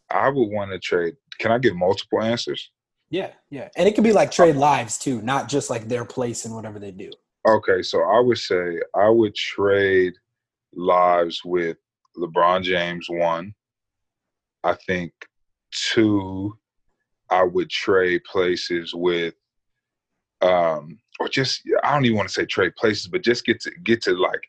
I 0.10 0.30
would 0.30 0.52
want 0.52 0.72
to 0.72 0.80
trade. 0.80 1.16
Can 1.40 1.52
I 1.52 1.58
give 1.58 1.76
multiple 1.76 2.22
answers? 2.22 2.72
Yeah, 3.10 3.32
yeah, 3.50 3.70
and 3.76 3.88
it 3.88 3.96
could 3.96 4.04
be 4.04 4.14
like 4.14 4.32
trade 4.32 4.56
lives 4.56 4.98
too, 4.98 5.22
not 5.22 5.50
just 5.50 5.70
like 5.70 5.88
their 5.88 6.06
place 6.06 6.46
and 6.46 6.56
whatever 6.56 6.80
they 6.80 6.92
do. 6.92 7.12
Okay, 7.48 7.82
so 7.82 8.04
I 8.04 8.20
would 8.20 8.38
say 8.38 8.80
I 8.96 9.10
would 9.10 9.36
trade 9.36 10.14
lives 10.74 11.42
with 11.44 11.78
LeBron 12.18 12.64
James 12.64 13.08
one. 13.10 13.54
I 14.64 14.76
think 14.88 15.12
two, 15.74 16.58
I 17.30 17.44
would 17.44 17.70
trade 17.70 18.24
places 18.26 18.94
with 18.94 19.34
um 20.42 20.98
or 21.20 21.28
just 21.28 21.62
I 21.84 21.94
don't 21.94 22.06
even 22.06 22.18
want 22.18 22.30
to 22.30 22.34
say 22.34 22.46
trade 22.46 22.76
places, 22.76 23.08
but 23.08 23.24
just 23.24 23.46
get 23.46 23.62
to 23.62 23.72
get 23.84 24.02
to 24.04 24.14
like 24.14 24.44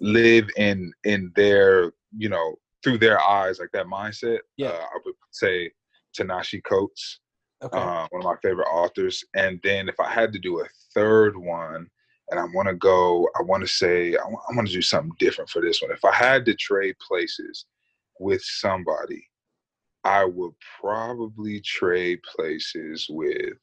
live 0.00 0.48
in 0.56 0.92
in 1.04 1.32
their, 1.36 1.92
you 2.16 2.28
know, 2.28 2.56
through 2.82 2.98
their 2.98 3.20
eyes, 3.20 3.58
like 3.58 3.70
that 3.72 3.86
mindset. 3.86 4.40
Yeah. 4.56 4.68
Uh, 4.68 4.72
I 4.94 4.98
would 5.04 5.14
say 5.30 5.70
Ta-Nehisi 6.16 6.62
Coates 6.64 7.20
Okay. 7.62 7.78
uh, 7.78 8.06
one 8.10 8.22
of 8.22 8.24
my 8.24 8.34
favorite 8.42 8.66
authors. 8.66 9.24
And 9.34 9.60
then 9.62 9.88
if 9.88 9.98
I 10.00 10.10
had 10.10 10.32
to 10.32 10.38
do 10.38 10.60
a 10.60 10.68
third 10.94 11.36
one, 11.36 11.88
and 12.32 12.40
I 12.40 12.44
want 12.52 12.66
to 12.66 12.74
go, 12.74 13.28
I 13.38 13.42
want 13.42 13.60
to 13.60 13.68
say, 13.68 14.16
I 14.16 14.24
want 14.26 14.66
to 14.66 14.72
do 14.72 14.82
something 14.82 15.12
different 15.20 15.50
for 15.50 15.62
this 15.62 15.80
one. 15.80 15.92
If 15.92 16.04
I 16.04 16.12
had 16.12 16.44
to 16.46 16.54
trade 16.54 16.96
places, 17.06 17.66
with 18.22 18.42
somebody, 18.42 19.26
I 20.04 20.24
would 20.24 20.52
probably 20.80 21.60
trade 21.60 22.20
places 22.22 23.06
with 23.10 23.54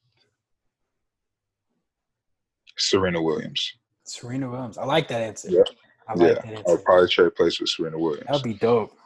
Serena 2.78 3.20
Williams. 3.20 3.72
Serena 4.04 4.50
Williams. 4.50 4.78
I 4.78 4.84
like 4.84 5.08
that 5.08 5.20
answer. 5.20 5.50
Yeah. 5.50 5.62
I 6.08 6.14
like 6.14 6.20
yeah, 6.20 6.34
that 6.34 6.46
answer. 6.46 6.64
I'll 6.68 6.78
probably 6.78 7.08
trade 7.08 7.34
places 7.34 7.60
with 7.60 7.70
Serena 7.70 7.98
Williams. 7.98 8.26
That'd 8.26 8.42
be 8.42 8.54
dope. 8.54 8.96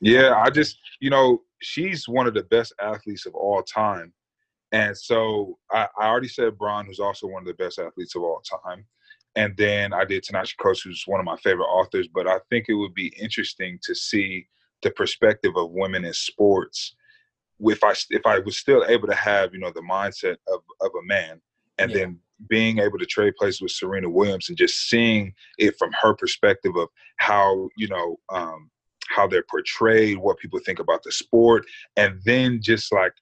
Yeah, 0.00 0.34
I 0.34 0.50
just 0.50 0.78
you 1.00 1.10
know 1.10 1.42
she's 1.62 2.08
one 2.08 2.26
of 2.26 2.34
the 2.34 2.42
best 2.42 2.74
athletes 2.80 3.26
of 3.26 3.34
all 3.34 3.62
time, 3.62 4.12
and 4.72 4.96
so 4.96 5.58
I, 5.70 5.88
I 5.98 6.08
already 6.08 6.28
said 6.28 6.58
Bron, 6.58 6.86
who's 6.86 7.00
also 7.00 7.26
one 7.26 7.42
of 7.42 7.46
the 7.46 7.54
best 7.54 7.78
athletes 7.78 8.14
of 8.14 8.22
all 8.22 8.42
time, 8.66 8.84
and 9.36 9.56
then 9.56 9.92
I 9.92 10.04
did 10.04 10.24
Ta-Nehisi 10.24 10.56
Coates, 10.58 10.82
who's 10.82 11.04
one 11.06 11.20
of 11.20 11.26
my 11.26 11.36
favorite 11.38 11.66
authors. 11.66 12.08
But 12.08 12.26
I 12.28 12.38
think 12.50 12.66
it 12.68 12.74
would 12.74 12.94
be 12.94 13.08
interesting 13.20 13.78
to 13.82 13.94
see 13.94 14.46
the 14.82 14.90
perspective 14.90 15.52
of 15.56 15.70
women 15.70 16.04
in 16.04 16.12
sports. 16.12 16.94
If 17.60 17.82
I 17.82 17.94
if 18.10 18.26
I 18.26 18.40
was 18.40 18.58
still 18.58 18.84
able 18.88 19.08
to 19.08 19.14
have 19.14 19.52
you 19.54 19.60
know 19.60 19.72
the 19.72 19.80
mindset 19.80 20.36
of 20.52 20.60
of 20.80 20.90
a 20.98 21.04
man, 21.04 21.40
and 21.78 21.90
Yeah. 21.90 21.98
then 21.98 22.20
being 22.48 22.78
able 22.78 22.98
to 22.98 23.06
trade 23.06 23.34
places 23.36 23.62
with 23.62 23.70
Serena 23.70 24.10
Williams 24.10 24.48
and 24.48 24.58
just 24.58 24.88
seeing 24.88 25.32
it 25.58 25.76
from 25.78 25.92
her 25.92 26.14
perspective 26.14 26.76
of 26.76 26.88
how 27.16 27.68
you 27.76 27.88
know 27.88 28.18
um, 28.30 28.70
how 29.08 29.26
they're 29.26 29.44
portrayed, 29.50 30.18
what 30.18 30.38
people 30.38 30.58
think 30.60 30.78
about 30.78 31.02
the 31.02 31.12
sport, 31.12 31.64
and 31.96 32.20
then 32.24 32.60
just 32.60 32.92
like 32.92 33.12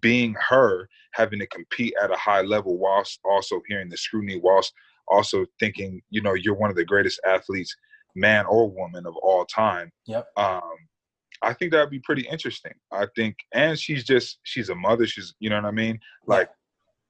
being 0.00 0.34
her, 0.48 0.88
having 1.12 1.40
to 1.40 1.46
compete 1.48 1.94
at 2.00 2.12
a 2.12 2.16
high 2.16 2.42
level 2.42 2.78
whilst 2.78 3.18
also 3.24 3.60
hearing 3.66 3.88
the 3.88 3.96
scrutiny, 3.96 4.38
whilst 4.40 4.72
also 5.10 5.44
thinking, 5.58 6.00
you 6.10 6.22
know, 6.22 6.34
you're 6.34 6.54
one 6.54 6.70
of 6.70 6.76
the 6.76 6.84
greatest 6.84 7.20
athletes, 7.26 7.74
man 8.14 8.46
or 8.46 8.70
woman 8.70 9.06
of 9.06 9.16
all 9.16 9.44
time. 9.44 9.90
Yep. 10.06 10.26
Um, 10.36 10.60
I 11.42 11.54
think 11.54 11.72
that'd 11.72 11.90
be 11.90 12.00
pretty 12.00 12.26
interesting. 12.28 12.74
I 12.92 13.06
think, 13.16 13.36
and 13.52 13.78
she's 13.78 14.04
just 14.04 14.38
she's 14.42 14.68
a 14.68 14.74
mother. 14.74 15.06
She's 15.06 15.34
you 15.40 15.50
know 15.50 15.56
what 15.56 15.64
I 15.64 15.70
mean. 15.70 15.98
Like 16.26 16.50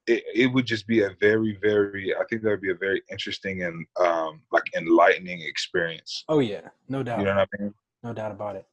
it, 0.07 0.23
it 0.33 0.47
would 0.47 0.65
just 0.65 0.87
be 0.87 1.03
a 1.03 1.15
very 1.19 1.57
very. 1.61 2.13
I 2.15 2.23
think 2.29 2.43
that 2.43 2.49
would 2.49 2.61
be 2.61 2.71
a 2.71 2.75
very 2.75 3.01
interesting 3.11 3.63
and 3.63 3.85
um, 3.99 4.41
like 4.51 4.63
enlightening 4.75 5.41
experience. 5.41 6.23
Oh 6.29 6.39
yeah, 6.39 6.69
no 6.87 7.03
doubt. 7.03 7.19
You 7.19 7.25
know 7.25 7.35
what 7.35 7.49
I 7.59 7.61
mean? 7.61 7.73
No 8.03 8.13
doubt 8.13 8.31
about 8.31 8.55
it. 8.55 8.65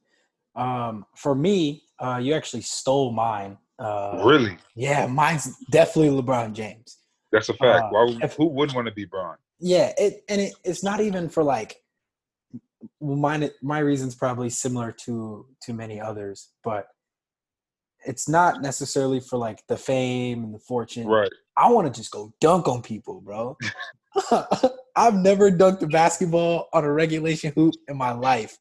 Um, 0.55 1.05
for 1.15 1.35
me, 1.35 1.83
uh, 1.99 2.19
you 2.21 2.33
actually 2.33 2.61
stole 2.61 3.11
mine. 3.11 3.57
Uh, 3.77 4.21
really, 4.25 4.57
Yeah, 4.75 5.07
mine's 5.07 5.55
definitely 5.71 6.09
LeBron 6.21 6.53
James. 6.53 6.97
That's 7.31 7.49
a 7.49 7.53
fact. 7.53 7.83
uh, 7.85 7.89
Why? 7.91 8.03
would- 8.05 8.23
if- 8.23 8.35
who 8.35 8.45
wouldn't 8.47 8.75
want 8.75 8.87
to 8.87 8.93
be 8.93 9.05
Bron? 9.05 9.37
Yeah, 9.59 9.91
it 9.97 10.23
and 10.29 10.39
it, 10.41 10.53
it's 10.63 10.83
not 10.83 11.01
even 11.01 11.29
for 11.29 11.43
like 11.43 11.83
mine. 13.01 13.49
My 13.61 13.79
reason's 13.79 14.15
probably 14.15 14.49
similar 14.49 14.91
to 15.05 15.45
to 15.63 15.73
many 15.73 15.99
others, 15.99 16.49
but 16.63 16.87
it's 18.05 18.29
not 18.29 18.61
necessarily 18.61 19.19
for 19.19 19.37
like 19.37 19.61
the 19.67 19.75
fame 19.77 20.43
and 20.45 20.53
the 20.53 20.59
fortune. 20.59 21.05
Right. 21.07 21.29
I 21.57 21.69
want 21.71 21.93
to 21.93 21.99
just 21.99 22.11
go 22.11 22.33
dunk 22.39 22.67
on 22.69 22.81
people, 22.81 23.19
bro. 23.19 23.57
I've 24.95 25.15
never 25.15 25.51
dunked 25.51 25.81
a 25.81 25.87
basketball 25.87 26.69
on 26.73 26.83
a 26.85 26.91
regulation 26.91 27.51
hoop 27.55 27.73
in 27.89 27.97
my 27.97 28.11
life. 28.11 28.57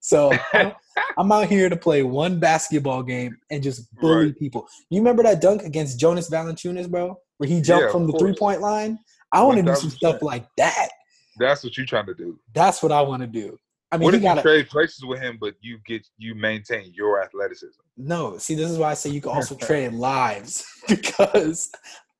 So 0.00 0.32
I'm, 0.52 0.72
I'm 1.18 1.32
out 1.32 1.48
here 1.48 1.68
to 1.68 1.76
play 1.76 2.04
one 2.04 2.38
basketball 2.38 3.02
game 3.02 3.36
and 3.50 3.62
just 3.62 3.92
bully 3.96 4.26
Right. 4.26 4.38
people. 4.38 4.68
You 4.90 5.00
remember 5.00 5.24
that 5.24 5.40
dunk 5.40 5.62
against 5.62 5.98
Jonas 5.98 6.30
Valanciunas, 6.30 6.88
bro? 6.88 7.18
Where 7.38 7.48
he 7.48 7.60
jumped 7.60 7.86
Yeah, 7.86 7.92
from 7.92 8.06
the 8.06 8.12
course. 8.12 8.22
three 8.22 8.34
point 8.34 8.60
line? 8.60 8.98
I 9.32 9.42
want 9.42 9.58
to 9.58 9.62
do 9.62 9.74
some 9.74 9.90
1000%. 9.90 9.96
stuff 9.96 10.22
like 10.22 10.46
that. 10.56 10.88
That's 11.38 11.62
what 11.62 11.76
you're 11.76 11.86
trying 11.86 12.06
to 12.06 12.14
do. 12.14 12.38
That's 12.54 12.82
what 12.82 12.92
I 12.92 13.02
want 13.02 13.20
to 13.22 13.26
do. 13.26 13.58
I 13.92 13.98
mean, 13.98 14.04
what 14.04 14.14
if 14.14 14.22
got 14.22 14.36
you 14.36 14.42
to 14.42 14.42
trade 14.42 14.68
places 14.68 15.04
with 15.04 15.20
him, 15.20 15.36
but 15.40 15.54
you 15.60 15.78
get 15.86 16.06
you 16.18 16.34
maintain 16.34 16.92
your 16.94 17.22
athleticism? 17.22 17.80
no. 17.96 18.36
See, 18.38 18.54
this 18.54 18.70
is 18.70 18.78
why 18.78 18.90
I 18.90 18.94
say 18.94 19.10
you 19.10 19.20
can 19.20 19.32
also 19.32 19.54
trade 19.68 19.92
lives 19.92 20.64
because 20.88 21.70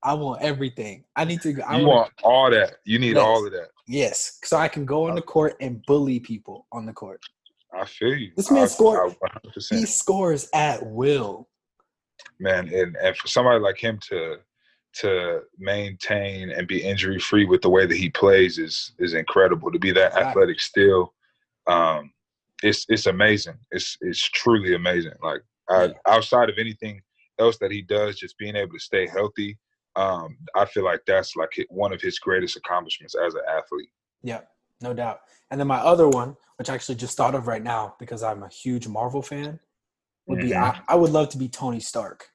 I 0.02 0.14
want 0.14 0.42
everything. 0.42 1.04
I 1.16 1.24
need 1.24 1.40
to. 1.42 1.50
I 1.62 1.78
you 1.78 1.86
wanna- 1.86 2.00
want 2.00 2.12
all 2.22 2.50
that. 2.50 2.76
You 2.84 2.98
need 2.98 3.14
Yes. 3.16 3.24
all 3.24 3.44
of 3.46 3.52
that. 3.52 3.68
Yes, 3.88 4.38
so 4.44 4.56
I 4.56 4.68
can 4.68 4.84
go 4.84 5.08
on 5.08 5.14
the 5.14 5.22
court 5.22 5.54
and 5.60 5.80
bully 5.86 6.18
people 6.20 6.66
on 6.72 6.86
the 6.86 6.92
court. 6.92 7.20
I 7.72 7.84
feel 7.84 8.14
you. 8.14 8.32
This 8.36 8.50
man 8.50 8.64
I- 8.64 8.66
scored- 8.66 9.16
I 9.24 9.28
100%. 9.28 9.78
He 9.78 9.86
scores 9.86 10.48
at 10.54 10.84
will. 10.86 11.48
man 12.40 12.68
and, 12.72 12.96
and 12.96 13.16
for 13.16 13.28
somebody 13.28 13.58
like 13.60 13.76
him 13.78 13.98
to 14.08 14.36
to 15.00 15.42
maintain 15.58 16.50
and 16.50 16.66
be 16.66 16.82
injury 16.82 17.18
free 17.18 17.44
with 17.44 17.60
the 17.62 17.68
way 17.70 17.86
that 17.86 17.96
he 17.96 18.08
plays 18.10 18.58
is 18.58 18.92
is 18.98 19.14
incredible 19.14 19.70
to 19.70 19.78
be 19.78 19.92
that 19.92 20.14
Right. 20.14 20.26
athletic 20.26 20.60
still 20.60 21.12
um 21.66 22.12
it's 22.62 22.86
it's 22.88 23.06
amazing 23.06 23.58
it's 23.70 23.98
it's 24.00 24.20
truly 24.30 24.74
amazing 24.74 25.12
like 25.22 25.42
uh, 25.68 25.88
outside 26.06 26.48
of 26.48 26.56
anything 26.58 27.00
else 27.38 27.58
that 27.58 27.70
he 27.70 27.82
does 27.82 28.16
just 28.16 28.38
being 28.38 28.56
able 28.56 28.72
to 28.72 28.78
stay 28.78 29.06
healthy 29.06 29.58
um 29.96 30.36
i 30.54 30.64
feel 30.64 30.84
like 30.84 31.00
that's 31.06 31.36
like 31.36 31.50
one 31.68 31.92
of 31.92 32.00
his 32.00 32.18
greatest 32.18 32.56
accomplishments 32.56 33.14
as 33.14 33.34
an 33.34 33.42
athlete 33.58 33.90
Yeah, 34.22 34.40
no 34.80 34.94
doubt. 34.94 35.20
And 35.50 35.60
then 35.60 35.68
my 35.68 35.78
other 35.78 36.08
one, 36.08 36.36
which 36.58 36.68
I 36.70 36.74
actually 36.74 36.96
just 36.96 37.16
thought 37.16 37.34
of 37.34 37.46
right 37.46 37.62
now 37.62 37.94
because 37.98 38.22
I'm 38.22 38.42
a 38.42 38.48
huge 38.48 38.88
Marvel 38.88 39.22
fan, 39.22 39.60
would 40.26 40.40
be 40.40 40.50
Mhm. 40.50 40.62
I, 40.62 40.80
I 40.88 40.94
would 40.96 41.12
love 41.12 41.28
to 41.30 41.38
be 41.38 41.48
Tony 41.48 41.80
Stark. 41.80 42.30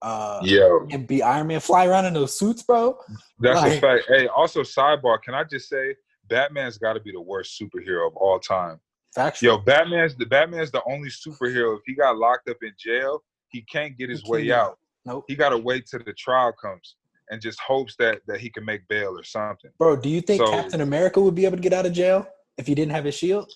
Uh, 0.00 0.40
yo 0.44 0.86
and 0.90 1.06
be 1.06 1.22
Iron 1.22 1.48
Man, 1.48 1.60
fly 1.60 1.86
around 1.86 2.06
in 2.06 2.14
those 2.14 2.38
suits, 2.38 2.62
bro. 2.62 2.98
that's 3.40 3.62
a 3.64 3.80
fact 3.80 4.04
hey 4.08 4.28
also 4.28 4.62
sidebar 4.62 5.20
can 5.22 5.34
i 5.34 5.42
just 5.42 5.68
say 5.68 5.94
batman's 6.28 6.78
got 6.78 6.92
to 6.92 7.00
be 7.00 7.10
the 7.10 7.20
worst 7.20 7.60
superhero 7.60 8.06
of 8.06 8.16
all 8.16 8.38
time 8.38 8.78
Factual. 9.14 9.54
Yo, 9.54 9.58
Batman's 9.58 10.14
the 10.14 10.26
Batman's 10.26 10.70
the 10.70 10.82
only 10.86 11.08
superhero. 11.08 11.74
If 11.76 11.82
he 11.86 11.94
got 11.94 12.18
locked 12.18 12.48
up 12.48 12.58
in 12.62 12.72
jail, 12.78 13.24
he 13.48 13.62
can't 13.62 13.96
get 13.96 14.10
his 14.10 14.20
He 14.22 14.30
way 14.30 14.40
can't 14.46 14.52
out. 14.60 14.78
Nope. 15.06 15.24
He 15.26 15.34
got 15.34 15.48
to 15.48 15.58
wait 15.58 15.86
till 15.86 16.00
the 16.04 16.12
trial 16.12 16.52
comes 16.52 16.96
and 17.30 17.40
just 17.40 17.58
hopes 17.58 17.96
that 17.98 18.20
that 18.26 18.38
he 18.38 18.50
can 18.50 18.64
make 18.64 18.86
bail 18.86 19.18
or 19.18 19.24
something. 19.24 19.70
Bro, 19.78 19.96
do 19.96 20.08
you 20.08 20.20
think 20.20 20.42
So- 20.42 20.50
Captain 20.52 20.82
America 20.82 21.20
would 21.20 21.34
be 21.34 21.46
able 21.46 21.56
to 21.56 21.62
get 21.62 21.72
out 21.72 21.86
of 21.86 21.92
jail 21.94 22.28
if 22.58 22.66
he 22.66 22.74
didn't 22.74 22.92
have 22.92 23.04
his 23.06 23.14
shield? 23.14 23.50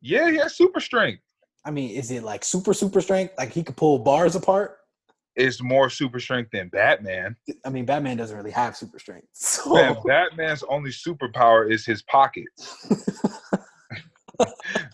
Yeah, 0.00 0.30
he 0.30 0.38
has 0.38 0.56
super 0.56 0.80
strength. 0.80 1.22
I 1.64 1.70
mean, 1.70 1.90
is 1.90 2.10
it 2.10 2.22
like 2.22 2.42
super, 2.44 2.72
super 2.72 3.00
strength? 3.00 3.34
Like 3.36 3.52
he 3.52 3.62
could 3.62 3.76
pull 3.76 3.98
bars 3.98 4.34
apart? 4.34 4.78
It's 5.38 5.62
more 5.62 5.88
super 5.88 6.18
strength 6.20 6.50
than 6.52 6.68
Batman. 6.68 7.36
I 7.64 7.70
mean, 7.70 7.86
Batman 7.86 8.16
doesn't 8.16 8.36
really 8.36 8.50
have 8.50 8.76
super 8.76 8.98
strength. 8.98 9.28
So 9.34 9.72
Man, 9.74 9.96
Batman's 10.04 10.64
only 10.68 10.90
superpower 10.90 11.70
is 11.72 11.86
his 11.86 12.02
pockets. 12.02 12.86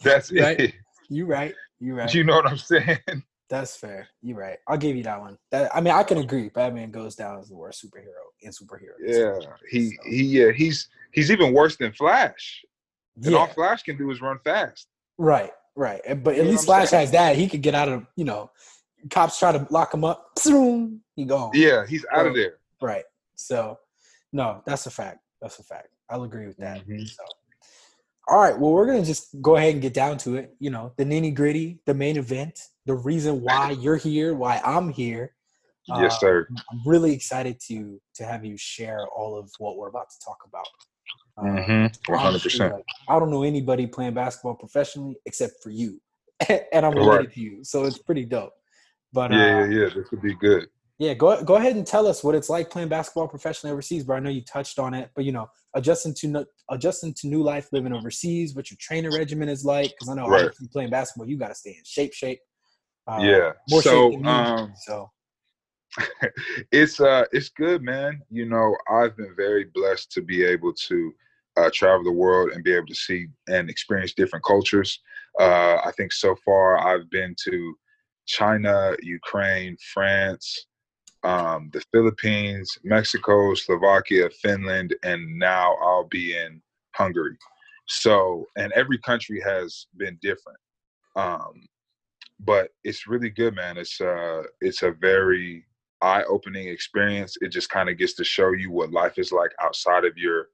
That's 0.03 0.33
Right. 0.33 0.61
it. 0.61 0.75
you 1.09 1.27
right. 1.27 1.55
You 1.81 1.97
right. 1.97 2.13
You 2.15 2.25
know 2.25 2.37
what 2.37 2.47
I'm 2.47 2.59
saying? 2.59 2.99
That's 3.51 3.77
fair. 3.77 4.09
You're 4.23 4.39
right. 4.39 4.57
I'll 4.67 4.79
give 4.79 4.97
you 4.97 5.03
that 5.05 5.21
one. 5.21 5.37
That 5.51 5.75
I 5.77 5.81
mean, 5.81 5.93
I 5.95 6.03
can 6.03 6.19
agree. 6.19 6.49
Batman 6.49 6.91
goes 6.91 7.15
down 7.15 7.39
as 7.39 7.49
the 7.49 7.57
worst 7.57 7.85
superhero 7.85 8.25
in 8.41 8.51
superhero. 8.51 8.95
Yeah, 9.01 9.39
he 9.71 9.91
So, 9.91 9.97
he 10.07 10.23
yeah 10.25 10.51
he's 10.53 10.89
he's 11.13 11.31
even 11.31 11.53
worse 11.53 11.77
than 11.77 11.93
Flash. 11.93 12.65
And 13.23 13.35
all 13.35 13.47
Flash 13.47 13.83
can 13.83 13.97
do 13.97 14.11
is 14.11 14.21
run 14.21 14.39
fast. 14.45 14.89
right, 15.19 15.53
right. 15.77 16.01
But 16.25 16.35
at 16.37 16.45
know 16.45 16.51
least 16.51 16.65
Flash 16.65 16.91
has 16.91 17.11
that. 17.13 17.37
He 17.37 17.49
could 17.49 17.63
get 17.63 17.75
out 17.75 17.89
of 17.89 18.07
you 18.17 18.25
know, 18.25 18.51
cops 19.11 19.39
try 19.39 19.53
to 19.53 19.67
lock 19.71 19.93
him 19.95 20.05
up. 20.05 20.31
Zoom, 20.39 21.01
he 21.17 21.25
gone. 21.25 21.51
Yeah, 21.55 21.87
he's 21.87 22.05
out 22.13 22.27
of 22.27 22.35
there. 22.35 22.55
Right. 22.81 23.05
So, 23.37 23.79
no, 24.33 24.63
that's 24.67 24.87
a 24.87 24.91
fact. 24.91 25.19
That's 25.41 25.59
a 25.59 25.63
fact. 25.63 25.89
I'll 26.09 26.25
agree 26.25 26.47
with 26.47 26.57
that. 26.59 26.87
Mhm. 26.87 27.09
So, 27.09 27.23
all 28.29 28.41
right. 28.41 28.59
Well, 28.59 28.73
we're 28.73 28.87
gonna 28.87 29.05
just 29.05 29.41
go 29.43 29.57
ahead 29.57 29.73
and 29.75 29.83
get 29.83 29.95
down 29.95 30.19
to 30.19 30.37
it. 30.37 30.55
You 30.59 30.71
know, 30.71 30.93
the 30.97 31.05
nitty 31.05 31.35
gritty, 31.35 31.79
the 31.87 31.95
main 31.95 32.17
event, 32.17 32.59
the 32.87 32.95
reason 32.95 33.43
why 33.43 33.71
you're 33.73 33.97
here, 33.97 34.35
why 34.35 34.61
I'm 34.65 34.91
here. 34.91 35.35
Yes, 35.87 36.15
Uh, 36.15 36.19
sir. 36.19 36.49
I'm 36.71 36.81
really 36.87 37.13
excited 37.13 37.61
to 37.69 38.01
to 38.15 38.25
have 38.25 38.45
you 38.45 38.57
share 38.57 39.07
all 39.09 39.37
of 39.39 39.51
what 39.59 39.77
we're 39.77 39.89
about 39.89 40.09
to 40.11 40.19
talk 40.25 40.39
about. 40.47 40.67
Uh, 41.37 41.43
Mm-hmm. 41.61 42.13
100%. 42.15 42.73
like, 42.73 42.85
I 43.09 43.19
don't 43.19 43.31
know 43.31 43.43
anybody 43.43 43.87
playing 43.87 44.15
basketball 44.15 44.55
professionally 44.55 45.17
except 45.27 45.63
for 45.63 45.71
you, 45.71 46.01
and 46.49 46.87
I'm 46.87 46.95
Right. 46.95 47.05
related 47.07 47.33
to 47.35 47.41
you, 47.41 47.65
so 47.65 47.85
it's 47.85 47.99
pretty 47.99 48.25
dope. 48.25 48.55
But 49.15 49.33
uh, 49.33 49.37
Yeah, 49.37 49.65
yeah, 49.65 49.65
yeah. 49.67 49.89
This 49.95 50.11
would 50.11 50.21
be 50.21 50.35
good. 50.35 50.67
yeah, 50.99 51.15
go 51.15 51.43
go 51.43 51.55
ahead 51.55 51.77
and 51.77 51.87
tell 51.87 52.07
us 52.07 52.23
what 52.25 52.35
it's 52.35 52.51
like 52.51 52.69
playing 52.69 52.89
basketball 52.89 53.29
professionally 53.29 53.73
overseas. 53.73 54.05
Bro, 54.05 54.17
I 54.17 54.21
know 54.21 54.31
you 54.31 54.43
touched 54.43 54.79
on 54.79 54.93
it, 54.93 55.11
but 55.15 55.25
you 55.25 55.33
know, 55.33 55.49
adjusting 55.75 56.15
to 56.15 56.47
adjusting 56.71 57.15
to 57.15 57.29
new 57.29 57.43
life 57.43 57.69
living 57.73 57.93
overseas, 57.93 58.55
what 58.55 58.71
your 58.71 58.79
training 58.81 59.13
regimen 59.13 59.49
is 59.49 59.65
like. 59.65 59.93
Because 59.93 60.09
I 60.09 60.15
know 60.15 60.29
Right. 60.29 60.51
playing 60.73 60.91
basketball, 60.91 61.29
you 61.29 61.39
got 61.39 61.49
to 61.49 61.55
stay 61.55 61.71
in 61.79 61.85
shape, 61.85 62.13
shape. 62.13 62.41
Uh, 63.07 63.21
yeah. 63.21 63.53
more 63.69 63.83
So 63.83 64.11
shape 64.11 64.27
um 64.27 64.73
so 64.77 65.11
it's 66.73 67.01
uh 67.01 67.25
it's 67.33 67.51
good, 67.51 67.83
man. 67.83 68.21
You 68.31 68.47
know, 68.47 68.77
I've 68.91 69.17
been 69.17 69.35
very 69.37 69.67
blessed 69.75 70.11
to 70.13 70.23
be 70.23 70.45
able 70.45 70.73
to 70.75 71.13
uh, 71.57 71.71
travel 71.73 72.03
the 72.03 72.11
world 72.13 72.51
and 72.51 72.65
be 72.65 72.75
able 72.75 72.89
to 72.89 72.95
see 72.95 73.29
and 73.49 73.71
experience 73.71 74.13
different 74.13 74.45
cultures. 74.45 75.01
Uh, 75.41 75.77
I 75.85 75.93
think 75.97 76.13
so 76.13 76.35
far 76.45 76.79
I've 76.79 77.09
been 77.11 77.35
to 77.45 77.75
China, 78.27 78.95
Ukraine, 79.03 79.77
France, 79.93 80.67
um, 81.25 81.71
the 81.73 81.83
Philippines, 81.93 82.79
Mexico, 82.85 83.55
Slovakia, 83.55 84.31
Finland, 84.31 84.95
and 85.03 85.39
now 85.39 85.75
I'll 85.83 86.09
be 86.09 86.37
in 86.37 86.61
Hungary. 86.95 87.37
So, 87.87 88.47
and 88.57 88.73
every 88.73 88.99
country 88.99 89.41
has 89.41 89.87
been 89.97 90.19
different. 90.23 90.59
Um, 91.17 91.67
but 92.41 92.71
it's 92.83 93.07
really 93.07 93.31
good, 93.31 93.55
man. 93.55 93.79
It's 93.79 94.01
uh, 94.01 94.43
it's 94.61 94.83
a 94.83 94.93
very 94.93 95.65
eye-opening 96.03 96.69
experience. 96.69 97.37
It 97.41 97.49
just 97.49 97.71
kind 97.71 97.89
of 97.89 97.97
gets 97.97 98.15
to 98.15 98.25
show 98.25 98.53
you 98.53 98.71
what 98.71 98.93
life 98.93 99.19
is 99.19 99.33
like 99.33 99.53
outside 99.63 100.05
of 100.05 100.19
your 100.19 100.49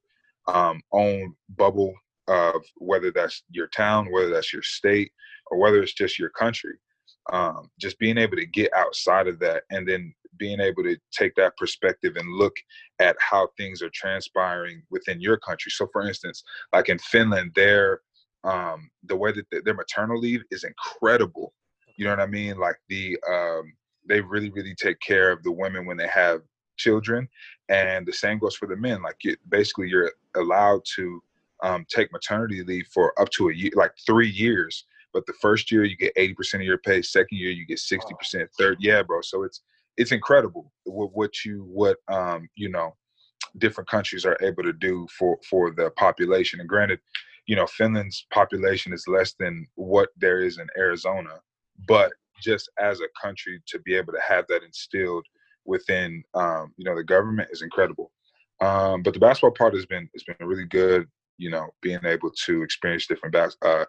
um, 0.46 0.80
own 0.92 1.34
bubble 1.56 1.94
of 2.28 2.62
whether 2.76 3.10
that's 3.10 3.42
your 3.50 3.66
town, 3.68 4.12
whether 4.12 4.30
that's 4.30 4.52
your 4.52 4.62
state, 4.62 5.10
or 5.50 5.58
whether 5.58 5.82
it's 5.82 5.94
just 5.94 6.18
your 6.18 6.30
country. 6.30 6.74
Um, 7.32 7.70
just 7.78 7.98
being 7.98 8.18
able 8.18 8.36
to 8.36 8.46
get 8.46 8.72
outside 8.74 9.28
of 9.28 9.38
that 9.40 9.64
and 9.70 9.86
then 9.86 10.14
being 10.36 10.58
able 10.58 10.82
to 10.82 10.96
take 11.12 11.34
that 11.36 11.56
perspective 11.56 12.16
and 12.16 12.32
look 12.32 12.54
at 12.98 13.16
how 13.20 13.48
things 13.56 13.82
are 13.82 13.90
transpiring 13.90 14.82
within 14.90 15.20
your 15.20 15.36
country. 15.36 15.70
So, 15.70 15.86
for 15.92 16.06
instance, 16.06 16.42
like 16.72 16.88
in 16.88 16.98
Finland, 16.98 17.52
their 17.54 18.00
um, 18.42 18.90
the 19.04 19.16
way 19.16 19.32
that 19.32 19.64
their 19.64 19.74
maternal 19.74 20.18
leave 20.18 20.42
is 20.50 20.64
incredible. 20.64 21.52
You 21.96 22.06
know 22.06 22.12
what 22.12 22.20
I 22.20 22.26
mean? 22.26 22.56
Like 22.56 22.76
the 22.88 23.18
um, 23.30 23.72
they 24.08 24.20
really 24.20 24.50
really 24.50 24.74
take 24.74 24.98
care 25.00 25.30
of 25.30 25.42
the 25.42 25.52
women 25.52 25.84
when 25.84 25.98
they 25.98 26.08
have 26.08 26.40
children, 26.78 27.28
and 27.68 28.06
the 28.06 28.12
same 28.12 28.38
goes 28.38 28.56
for 28.56 28.66
the 28.66 28.76
men. 28.76 29.02
Like 29.02 29.16
you, 29.22 29.36
basically, 29.48 29.88
you're 29.88 30.12
allowed 30.36 30.80
to 30.96 31.22
um, 31.62 31.84
take 31.94 32.12
maternity 32.12 32.62
leave 32.62 32.86
for 32.92 33.18
up 33.20 33.28
to 33.30 33.50
a 33.50 33.54
year, 33.54 33.72
like 33.74 33.92
three 34.06 34.30
years. 34.30 34.84
But 35.12 35.26
the 35.26 35.34
first 35.34 35.70
year 35.70 35.84
you 35.84 35.96
get 35.96 36.14
80% 36.14 36.54
of 36.54 36.62
your 36.62 36.78
pay. 36.78 37.02
Second 37.02 37.38
year 37.38 37.50
you 37.50 37.66
get 37.66 37.78
60%. 37.78 38.46
Third, 38.58 38.78
yeah, 38.80 39.02
bro. 39.02 39.20
So 39.22 39.42
it's 39.42 39.62
it's 39.96 40.12
incredible 40.12 40.72
what, 40.84 41.10
what 41.14 41.44
you 41.44 41.64
what 41.68 41.98
um 42.08 42.48
you 42.54 42.68
know 42.68 42.94
different 43.58 43.90
countries 43.90 44.24
are 44.24 44.38
able 44.40 44.62
to 44.62 44.72
do 44.72 45.06
for 45.18 45.38
for 45.48 45.72
the 45.72 45.90
population. 45.90 46.60
And 46.60 46.68
granted, 46.68 47.00
you 47.46 47.56
know 47.56 47.66
Finland's 47.66 48.26
population 48.32 48.92
is 48.92 49.04
less 49.08 49.34
than 49.38 49.66
what 49.74 50.10
there 50.16 50.40
is 50.42 50.58
in 50.58 50.68
Arizona, 50.78 51.40
but 51.88 52.12
just 52.40 52.70
as 52.78 53.00
a 53.00 53.20
country 53.20 53.60
to 53.66 53.78
be 53.80 53.94
able 53.94 54.12
to 54.12 54.20
have 54.26 54.46
that 54.48 54.62
instilled 54.62 55.26
within 55.66 56.22
um, 56.34 56.72
you 56.76 56.84
know 56.84 56.96
the 56.96 57.04
government 57.04 57.48
is 57.52 57.62
incredible. 57.62 58.12
Um, 58.60 59.02
but 59.02 59.14
the 59.14 59.20
basketball 59.20 59.52
part 59.52 59.74
has 59.74 59.86
been 59.86 60.08
it's 60.14 60.24
been 60.24 60.36
really 60.46 60.66
good 60.66 61.08
you 61.40 61.50
know, 61.50 61.70
being 61.80 61.98
able 62.04 62.30
to 62.44 62.62
experience 62.62 63.06
different 63.06 63.32
bas- 63.32 63.56
uh, 63.62 63.84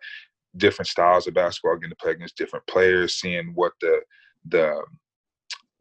different 0.58 0.88
styles 0.88 1.28
of 1.28 1.34
basketball, 1.34 1.76
getting 1.78 1.92
to 1.92 1.96
play 1.96 2.12
against 2.12 2.38
different 2.38 2.66
players, 2.68 3.16
seeing 3.16 3.52
what 3.56 3.74
the 3.82 4.02
the 4.50 4.82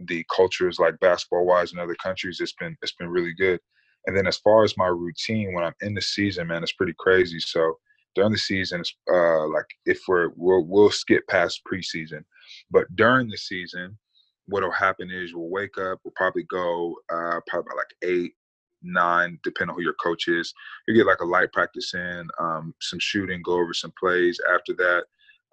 the 0.07 0.25
culture 0.35 0.69
is 0.69 0.79
like 0.79 0.99
basketball 1.01 1.47
wise 1.47 1.73
in 1.73 1.79
other 1.79 1.97
countries. 2.03 2.39
It's 2.41 2.55
been 2.55 2.77
it's 2.83 2.95
been 2.95 3.09
really 3.09 3.35
good. 3.35 3.61
And 4.07 4.17
then 4.17 4.27
as 4.27 4.39
far 4.39 4.65
as 4.65 4.77
my 4.77 4.87
routine 4.87 5.53
when 5.53 5.65
I'm 5.65 5.75
in 5.83 5.95
the 5.95 6.01
season, 6.01 6.47
man, 6.47 6.63
it's 6.63 6.73
pretty 6.73 6.95
crazy. 6.99 7.39
So 7.39 7.75
during 8.15 8.33
the 8.33 8.39
season, 8.39 8.83
uh, 9.13 9.47
like 9.49 9.67
if 9.85 10.01
we're 10.09 10.31
we'll, 10.37 10.65
we'll 10.65 10.91
skip 10.91 11.27
past 11.29 11.61
preseason, 11.71 12.25
but 12.71 12.87
during 12.97 13.29
the 13.29 13.37
season, 13.37 13.99
what'll 14.47 14.71
happen 14.73 15.11
is 15.11 15.35
we'll 15.35 15.51
wake 15.51 15.79
up, 15.79 16.01
we'll 16.05 16.13
probably 16.17 16.45
go 16.45 16.95
uh, 17.13 17.41
probably 17.47 17.67
about 17.69 17.77
like 17.77 17.95
eight, 18.03 18.35
nine, 18.83 19.39
depending 19.45 19.71
on 19.71 19.77
who 19.77 19.85
your 19.85 19.95
coach 19.95 20.29
is. 20.29 20.53
You 20.87 20.95
get 20.95 21.07
like 21.07 21.21
a 21.21 21.25
light 21.27 21.53
practice 21.53 21.95
in, 21.95 22.29
um, 22.39 22.75
some 22.81 22.99
shooting, 22.99 23.43
go 23.43 23.55
over 23.55 23.75
some 23.75 23.93
plays. 23.99 24.41
After 24.53 24.75
that, 24.75 25.05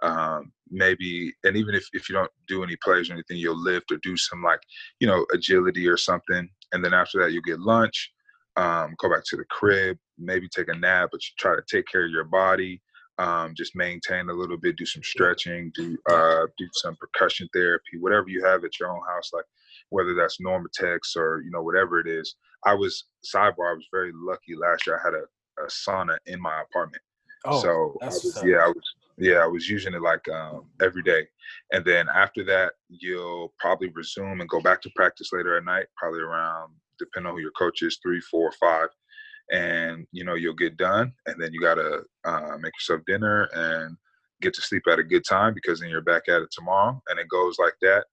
um, 0.07 0.51
maybe, 0.69 1.33
and 1.43 1.55
even 1.57 1.75
if, 1.75 1.87
if 1.93 2.09
you 2.09 2.15
don't 2.15 2.31
do 2.47 2.63
any 2.63 2.75
plays 2.83 3.09
or 3.09 3.13
anything, 3.13 3.37
you'll 3.37 3.61
lift 3.61 3.91
or 3.91 3.97
do 4.03 4.15
some 4.15 4.43
like, 4.43 4.61
you 4.99 5.07
know, 5.07 5.25
agility 5.33 5.87
or 5.87 5.97
something. 5.97 6.49
And 6.73 6.83
then 6.83 6.93
after 6.93 7.19
that, 7.21 7.31
you 7.31 7.41
get 7.41 7.59
lunch, 7.59 8.11
um, 8.55 8.95
go 8.99 9.09
back 9.09 9.23
to 9.25 9.37
the 9.37 9.45
crib, 9.45 9.97
maybe 10.17 10.47
take 10.49 10.67
a 10.69 10.75
nap, 10.75 11.09
but 11.11 11.21
you 11.23 11.29
try 11.37 11.55
to 11.55 11.63
take 11.69 11.87
care 11.87 12.05
of 12.05 12.11
your 12.11 12.25
body. 12.25 12.81
Um, 13.19 13.55
just 13.55 13.75
maintain 13.75 14.29
a 14.29 14.33
little 14.33 14.57
bit, 14.57 14.75
do 14.75 14.85
some 14.85 15.01
stretching, 15.01 15.71
do 15.73 15.97
uh, 16.07 16.45
do 16.55 16.67
some 16.73 16.95
percussion 16.97 17.49
therapy, 17.51 17.97
whatever 17.99 18.29
you 18.29 18.45
have 18.45 18.63
at 18.63 18.79
your 18.79 18.91
own 18.91 19.01
house, 19.07 19.31
like 19.33 19.45
whether 19.89 20.13
that's 20.13 20.37
NormaTecs 20.39 21.15
or 21.15 21.41
you 21.43 21.49
know 21.49 21.63
whatever 21.63 21.99
it 21.99 22.07
is. 22.07 22.35
I 22.65 22.73
was 22.73 23.05
sidebar. 23.25 23.71
I 23.71 23.75
was 23.75 23.87
very 23.91 24.11
lucky 24.13 24.55
last 24.55 24.87
year. 24.87 24.99
I 24.99 25.07
had 25.07 25.13
a, 25.13 25.63
a 25.63 25.67
sauna 25.67 26.17
in 26.25 26.41
my 26.41 26.61
apartment. 26.61 27.01
Oh, 27.45 27.61
so 27.61 27.97
I 28.01 28.07
was, 28.07 28.41
yeah, 28.43 28.57
I 28.57 28.67
was 28.67 28.83
yeah, 29.19 29.37
I 29.37 29.47
was 29.47 29.67
using 29.69 29.93
it 29.93 30.01
like 30.01 30.27
um, 30.29 30.65
every 30.81 31.03
day, 31.03 31.27
and 31.71 31.83
then 31.83 32.07
after 32.09 32.43
that, 32.45 32.73
you'll 32.89 33.53
probably 33.59 33.89
resume 33.89 34.39
and 34.39 34.49
go 34.49 34.61
back 34.61 34.81
to 34.81 34.91
practice 34.95 35.29
later 35.31 35.57
at 35.57 35.65
night, 35.65 35.87
probably 35.97 36.21
around 36.21 36.73
depending 36.99 37.29
on 37.29 37.35
who 37.35 37.41
your 37.41 37.51
coach 37.51 37.83
is, 37.83 37.99
three, 38.01 38.19
four, 38.21 38.51
five, 38.59 38.89
and 39.51 40.05
you 40.11 40.23
know 40.23 40.35
you'll 40.35 40.53
get 40.53 40.77
done, 40.77 41.13
and 41.25 41.41
then 41.41 41.53
you 41.53 41.61
gotta 41.61 42.01
uh, 42.25 42.57
make 42.59 42.73
yourself 42.75 43.01
dinner 43.07 43.47
and 43.53 43.95
get 44.41 44.53
to 44.53 44.61
sleep 44.61 44.83
at 44.91 44.99
a 44.99 45.03
good 45.03 45.23
time 45.27 45.53
because 45.53 45.79
then 45.79 45.89
you're 45.89 46.01
back 46.01 46.23
at 46.27 46.41
it 46.41 46.49
tomorrow, 46.51 47.01
and 47.09 47.19
it 47.19 47.27
goes 47.29 47.57
like 47.59 47.75
that 47.81 48.05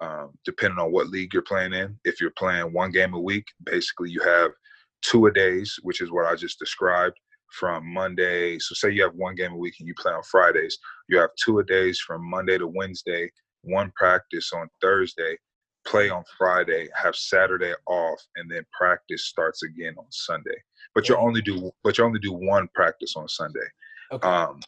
um, 0.00 0.30
depending 0.44 0.78
on 0.78 0.92
what 0.92 1.08
league 1.08 1.32
you're 1.32 1.42
playing 1.42 1.72
in. 1.72 1.98
If 2.04 2.20
you're 2.20 2.32
playing 2.36 2.72
one 2.72 2.90
game 2.90 3.14
a 3.14 3.20
week, 3.20 3.44
basically 3.64 4.10
you 4.10 4.20
have 4.22 4.50
two 5.02 5.26
a 5.26 5.32
days, 5.32 5.78
which 5.82 6.00
is 6.00 6.10
what 6.10 6.26
I 6.26 6.34
just 6.34 6.58
described 6.58 7.16
from 7.52 7.86
Monday. 7.92 8.58
So 8.58 8.74
say 8.74 8.90
you 8.90 9.02
have 9.02 9.14
one 9.14 9.34
game 9.34 9.52
a 9.52 9.56
week 9.56 9.74
and 9.78 9.88
you 9.88 9.94
play 9.94 10.12
on 10.12 10.22
Fridays, 10.22 10.78
you 11.08 11.18
have 11.18 11.30
two 11.42 11.58
a 11.60 11.64
days 11.64 11.98
from 12.00 12.28
Monday 12.28 12.58
to 12.58 12.66
Wednesday, 12.66 13.30
one 13.62 13.92
practice 13.96 14.50
on 14.52 14.68
Thursday, 14.80 15.36
play 15.86 16.10
on 16.10 16.22
Friday, 16.36 16.88
have 16.94 17.16
Saturday 17.16 17.72
off, 17.86 18.20
and 18.36 18.50
then 18.50 18.64
practice 18.76 19.26
starts 19.26 19.62
again 19.62 19.94
on 19.98 20.06
Sunday. 20.10 20.56
But 20.94 21.08
you 21.08 21.16
only 21.16 21.42
do 21.42 21.70
but 21.82 21.98
you 21.98 22.04
only 22.04 22.20
do 22.20 22.32
one 22.32 22.68
practice 22.74 23.14
on 23.16 23.28
Sunday. 23.28 23.66
Okay. 24.12 24.26
Um, 24.26 24.60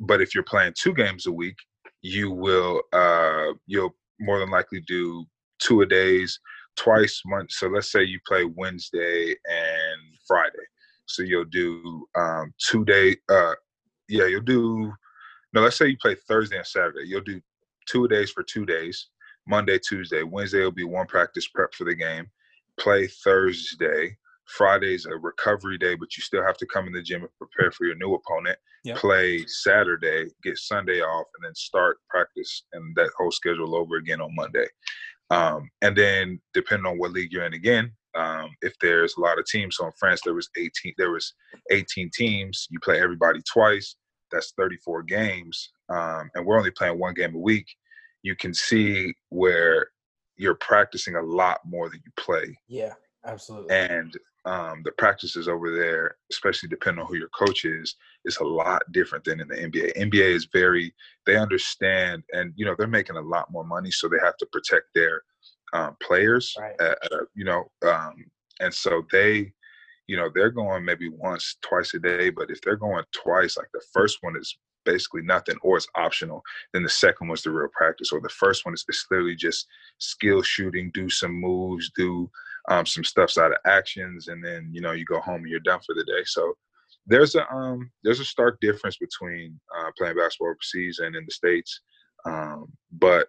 but 0.00 0.20
if 0.20 0.34
you're 0.34 0.44
playing 0.44 0.74
two 0.76 0.94
games 0.94 1.26
a 1.26 1.32
week, 1.32 1.56
you 2.02 2.30
will 2.30 2.82
uh, 2.92 3.52
you'll 3.66 3.94
more 4.20 4.38
than 4.38 4.50
likely 4.50 4.80
do 4.86 5.24
two 5.58 5.82
a 5.82 5.86
days 5.86 6.38
twice 6.76 7.22
month. 7.26 7.52
So 7.52 7.68
let's 7.68 7.90
say 7.90 8.04
you 8.04 8.20
play 8.26 8.44
Wednesday 8.44 9.30
and 9.30 10.00
Friday. 10.26 10.52
So 11.06 11.22
you'll 11.22 11.44
do 11.46 12.06
um, 12.16 12.52
two 12.58 12.84
day. 12.84 13.16
Uh, 13.28 13.54
yeah, 14.08 14.26
you'll 14.26 14.40
do. 14.42 14.92
No, 15.52 15.62
let's 15.62 15.76
say 15.76 15.88
you 15.88 15.96
play 16.00 16.14
Thursday 16.14 16.56
and 16.56 16.66
Saturday. 16.66 17.06
You'll 17.06 17.22
do 17.22 17.40
two 17.86 18.06
days 18.08 18.30
for 18.30 18.42
two 18.42 18.66
days. 18.66 19.08
Monday, 19.46 19.78
Tuesday, 19.78 20.22
Wednesday 20.22 20.60
will 20.60 20.70
be 20.70 20.84
one 20.84 21.06
practice 21.06 21.48
prep 21.48 21.72
for 21.72 21.84
the 21.84 21.94
game. 21.94 22.26
Play 22.78 23.06
Thursday. 23.06 24.16
Friday's 24.48 25.06
a 25.06 25.16
recovery 25.16 25.78
day, 25.78 25.94
but 25.94 26.16
you 26.16 26.22
still 26.22 26.44
have 26.44 26.56
to 26.56 26.66
come 26.66 26.86
in 26.86 26.92
the 26.92 27.02
gym 27.02 27.22
and 27.22 27.30
prepare 27.38 27.70
for 27.70 27.84
your 27.84 27.96
new 27.96 28.14
opponent. 28.14 28.58
Yep. 28.84 28.96
Play 28.96 29.44
Saturday, 29.46 30.26
get 30.42 30.56
Sunday 30.56 31.00
off, 31.00 31.26
and 31.36 31.46
then 31.46 31.54
start 31.54 31.98
practice 32.08 32.64
and 32.72 32.94
that 32.96 33.10
whole 33.16 33.30
schedule 33.30 33.76
over 33.76 33.96
again 33.96 34.20
on 34.20 34.34
Monday. 34.34 34.66
Um, 35.30 35.68
and 35.82 35.94
then 35.96 36.40
depending 36.54 36.86
on 36.86 36.98
what 36.98 37.12
league 37.12 37.32
you're 37.32 37.44
in 37.44 37.54
again, 37.54 37.92
um, 38.16 38.50
if 38.62 38.72
there's 38.80 39.16
a 39.16 39.20
lot 39.20 39.38
of 39.38 39.44
teams, 39.44 39.76
so 39.76 39.86
in 39.86 39.92
France 39.98 40.20
there 40.24 40.34
was 40.34 40.48
18, 40.56 40.94
there 40.96 41.10
was 41.12 41.34
18 41.70 42.10
teams. 42.14 42.66
You 42.70 42.80
play 42.80 43.00
everybody 43.00 43.40
twice. 43.52 43.96
That's 44.32 44.52
34 44.58 45.04
games, 45.04 45.70
um, 45.88 46.30
and 46.34 46.44
we're 46.44 46.58
only 46.58 46.70
playing 46.70 46.98
one 46.98 47.14
game 47.14 47.34
a 47.34 47.38
week. 47.38 47.66
You 48.22 48.36
can 48.36 48.52
see 48.52 49.14
where 49.30 49.88
you're 50.36 50.56
practicing 50.56 51.16
a 51.16 51.22
lot 51.22 51.60
more 51.64 51.88
than 51.88 52.00
you 52.04 52.12
play. 52.18 52.58
Yeah, 52.68 52.92
absolutely. 53.24 53.74
And 53.74 54.14
um, 54.48 54.80
the 54.82 54.92
practices 54.92 55.46
over 55.46 55.76
there, 55.76 56.16
especially 56.32 56.70
depending 56.70 57.02
on 57.02 57.06
who 57.06 57.18
your 57.18 57.28
coach 57.28 57.66
is, 57.66 57.96
is 58.24 58.38
a 58.38 58.44
lot 58.44 58.82
different 58.92 59.24
than 59.24 59.40
in 59.40 59.48
the 59.48 59.56
NBA. 59.56 59.94
NBA 59.98 60.34
is 60.34 60.48
very 60.50 60.94
they 61.26 61.36
understand, 61.36 62.22
and 62.32 62.54
you 62.56 62.64
know 62.64 62.74
they're 62.78 62.86
making 62.86 63.16
a 63.16 63.20
lot 63.20 63.52
more 63.52 63.64
money, 63.64 63.90
so 63.90 64.08
they 64.08 64.16
have 64.22 64.38
to 64.38 64.46
protect 64.46 64.86
their 64.94 65.22
um, 65.74 65.96
players. 66.02 66.54
Right. 66.58 66.74
At, 66.80 66.98
at 67.04 67.12
a, 67.12 67.26
you 67.34 67.44
know, 67.44 67.70
um, 67.86 68.24
and 68.60 68.72
so 68.72 69.04
they, 69.12 69.52
you 70.06 70.16
know, 70.16 70.30
they're 70.34 70.50
going 70.50 70.82
maybe 70.82 71.10
once, 71.10 71.56
twice 71.60 71.92
a 71.92 71.98
day, 71.98 72.30
but 72.30 72.50
if 72.50 72.62
they're 72.62 72.76
going 72.76 73.04
twice, 73.12 73.58
like 73.58 73.68
the 73.74 73.84
first 73.92 74.18
one 74.22 74.34
is 74.34 74.56
basically 74.86 75.20
nothing 75.20 75.56
or 75.62 75.76
it's 75.76 75.88
optional 75.96 76.40
then 76.72 76.82
the 76.82 76.88
second 76.88 77.28
one's 77.28 77.42
the 77.42 77.50
real 77.50 77.68
practice 77.76 78.10
or 78.10 78.22
the 78.22 78.28
first 78.30 78.64
one 78.64 78.72
is, 78.72 78.84
it's 78.88 79.04
literally 79.10 79.36
just 79.36 79.66
skill 79.98 80.40
shooting 80.40 80.90
do 80.94 81.10
some 81.10 81.32
moves 81.32 81.90
do 81.94 82.30
um, 82.68 82.86
some 82.86 83.04
stuff's 83.04 83.38
out 83.38 83.52
of 83.52 83.58
actions, 83.66 84.28
and 84.28 84.44
then 84.44 84.70
you 84.72 84.80
know 84.80 84.92
you 84.92 85.04
go 85.04 85.20
home 85.20 85.42
and 85.42 85.48
you're 85.48 85.60
done 85.60 85.80
for 85.84 85.94
the 85.94 86.04
day. 86.04 86.24
So 86.24 86.54
there's 87.06 87.34
a 87.34 87.50
um, 87.52 87.90
there's 88.04 88.20
a 88.20 88.24
stark 88.24 88.58
difference 88.60 88.96
between 88.98 89.58
uh, 89.76 89.90
playing 89.96 90.16
basketball 90.16 90.50
overseas 90.50 91.00
and 91.00 91.16
in 91.16 91.24
the 91.24 91.32
states, 91.32 91.80
um, 92.24 92.66
but 92.92 93.28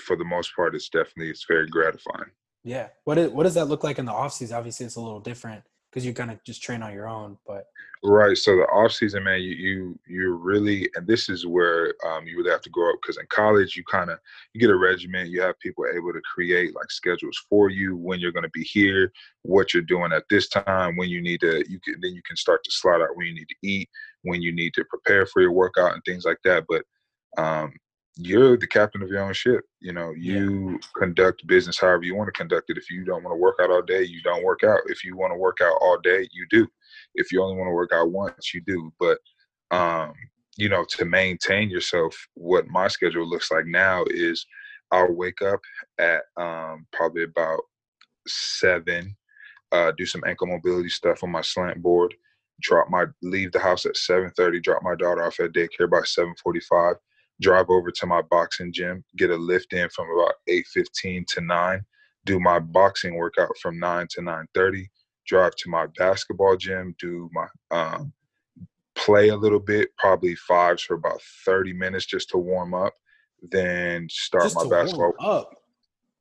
for 0.00 0.16
the 0.16 0.24
most 0.24 0.54
part, 0.54 0.74
it's 0.74 0.88
definitely 0.88 1.30
it's 1.30 1.46
very 1.48 1.66
gratifying. 1.68 2.30
Yeah. 2.64 2.88
What 3.04 3.18
is, 3.18 3.30
what 3.30 3.44
does 3.44 3.54
that 3.54 3.66
look 3.66 3.84
like 3.84 3.98
in 3.98 4.04
the 4.04 4.12
off 4.12 4.32
season? 4.32 4.56
Obviously, 4.56 4.86
it's 4.86 4.96
a 4.96 5.00
little 5.00 5.20
different 5.20 5.62
because 5.90 6.04
you 6.04 6.12
kind 6.12 6.30
of 6.30 6.42
just 6.44 6.62
train 6.62 6.82
on 6.82 6.92
your 6.92 7.08
own. 7.08 7.38
But 7.46 7.66
right, 8.02 8.36
so 8.36 8.56
the 8.56 8.64
off 8.64 8.92
season, 8.92 9.24
man, 9.24 9.40
you 9.40 9.52
you 9.52 9.98
you 10.06 10.34
really, 10.34 10.88
and 10.94 11.06
this 11.06 11.28
is 11.28 11.46
where 11.46 11.94
um, 12.06 12.26
you 12.26 12.36
really 12.36 12.50
have 12.50 12.62
to 12.62 12.70
grow 12.70 12.90
up 12.90 12.98
because 13.02 13.18
in 13.18 13.26
college 13.30 13.76
you 13.76 13.84
kind 13.90 14.10
of 14.10 14.18
you 14.52 14.60
get 14.60 14.70
a 14.70 14.76
regiment. 14.76 15.30
You 15.30 15.40
have 15.42 15.58
people 15.60 15.84
able 15.86 16.12
to 16.12 16.20
create 16.22 16.74
like 16.74 16.90
schedules 16.90 17.38
for 17.48 17.70
you 17.70 17.96
when 17.96 18.20
you're 18.20 18.32
going 18.32 18.44
to 18.44 18.50
be 18.50 18.64
here, 18.64 19.12
what 19.42 19.72
you're 19.72 19.82
doing 19.82 20.12
at 20.12 20.24
this 20.30 20.48
time, 20.48 20.96
when 20.96 21.08
you 21.08 21.20
need 21.20 21.40
to. 21.40 21.64
You 21.68 21.80
can 21.80 22.00
then 22.00 22.14
you 22.14 22.22
can 22.26 22.36
start 22.36 22.62
to 22.64 22.70
slot 22.70 23.00
out 23.00 23.16
when 23.16 23.26
you 23.26 23.34
need 23.34 23.48
to 23.48 23.56
eat, 23.62 23.88
when 24.22 24.42
you 24.42 24.52
need 24.52 24.74
to 24.74 24.84
prepare 24.84 25.26
for 25.26 25.42
your 25.42 25.52
workout 25.52 25.94
and 25.94 26.02
things 26.04 26.24
like 26.24 26.38
that. 26.44 26.64
But 26.68 26.84
um, 27.36 27.72
you're 28.18 28.56
the 28.56 28.66
captain 28.66 29.00
of 29.02 29.08
your 29.08 29.22
own 29.22 29.32
ship. 29.32 29.64
You 29.80 29.92
know, 29.92 30.12
you 30.16 30.72
yeah. 30.72 30.78
conduct 30.96 31.46
business 31.46 31.78
however 31.80 32.02
you 32.02 32.16
want 32.16 32.26
to 32.26 32.32
conduct 32.32 32.68
it. 32.68 32.76
If 32.76 32.90
you 32.90 33.04
don't 33.04 33.22
want 33.22 33.32
to 33.32 33.40
work 33.40 33.56
out 33.60 33.70
all 33.70 33.80
day, 33.80 34.02
you 34.02 34.20
don't 34.22 34.42
work 34.42 34.64
out. 34.64 34.80
If 34.86 35.04
you 35.04 35.16
want 35.16 35.32
to 35.32 35.38
work 35.38 35.58
out 35.62 35.78
all 35.80 35.98
day, 35.98 36.28
you 36.32 36.44
do. 36.50 36.66
If 37.14 37.30
you 37.30 37.40
only 37.42 37.56
want 37.56 37.68
to 37.68 37.74
work 37.74 37.92
out 37.92 38.10
once, 38.10 38.52
you 38.52 38.60
do. 38.66 38.92
But 38.98 39.18
um, 39.70 40.14
you 40.56 40.68
know, 40.68 40.84
to 40.96 41.04
maintain 41.04 41.70
yourself, 41.70 42.16
what 42.34 42.66
my 42.66 42.88
schedule 42.88 43.28
looks 43.28 43.52
like 43.52 43.66
now 43.66 44.04
is 44.08 44.44
I'll 44.90 45.12
wake 45.12 45.40
up 45.40 45.60
at 46.00 46.22
um, 46.36 46.86
probably 46.92 47.22
about 47.22 47.60
seven, 48.26 49.16
uh, 49.70 49.92
do 49.96 50.04
some 50.06 50.24
ankle 50.26 50.48
mobility 50.48 50.88
stuff 50.88 51.22
on 51.22 51.30
my 51.30 51.42
slant 51.42 51.80
board, 51.80 52.12
drop 52.60 52.88
my 52.90 53.04
leave 53.22 53.52
the 53.52 53.60
house 53.60 53.86
at 53.86 53.96
7:30, 53.96 54.60
drop 54.60 54.82
my 54.82 54.96
daughter 54.96 55.22
off 55.22 55.38
at 55.38 55.52
daycare 55.52 55.88
by 55.88 56.00
7:45, 56.00 56.96
drive 57.40 57.70
over 57.70 57.90
to 57.90 58.06
my 58.06 58.22
boxing 58.22 58.72
gym, 58.72 59.04
get 59.16 59.30
a 59.30 59.36
lift 59.36 59.72
in 59.72 59.88
from 59.90 60.06
about 60.10 60.34
8:15 60.48 61.24
to 61.26 61.40
9, 61.40 61.84
do 62.24 62.40
my 62.40 62.58
boxing 62.58 63.14
workout 63.14 63.56
from 63.60 63.78
9 63.78 64.06
to 64.10 64.20
9:30, 64.20 64.88
drive 65.26 65.54
to 65.56 65.70
my 65.70 65.86
basketball 65.98 66.56
gym, 66.56 66.94
do 66.98 67.30
my 67.32 67.46
um, 67.70 68.12
play 68.94 69.28
a 69.28 69.36
little 69.36 69.60
bit, 69.60 69.96
probably 69.96 70.34
fives 70.34 70.82
for 70.82 70.94
about 70.94 71.22
30 71.44 71.72
minutes 71.72 72.06
just 72.06 72.30
to 72.30 72.38
warm 72.38 72.74
up, 72.74 72.94
then 73.42 74.08
start 74.10 74.44
just 74.44 74.56
my 74.56 74.68
basketball. 74.68 75.14
Up. 75.20 75.50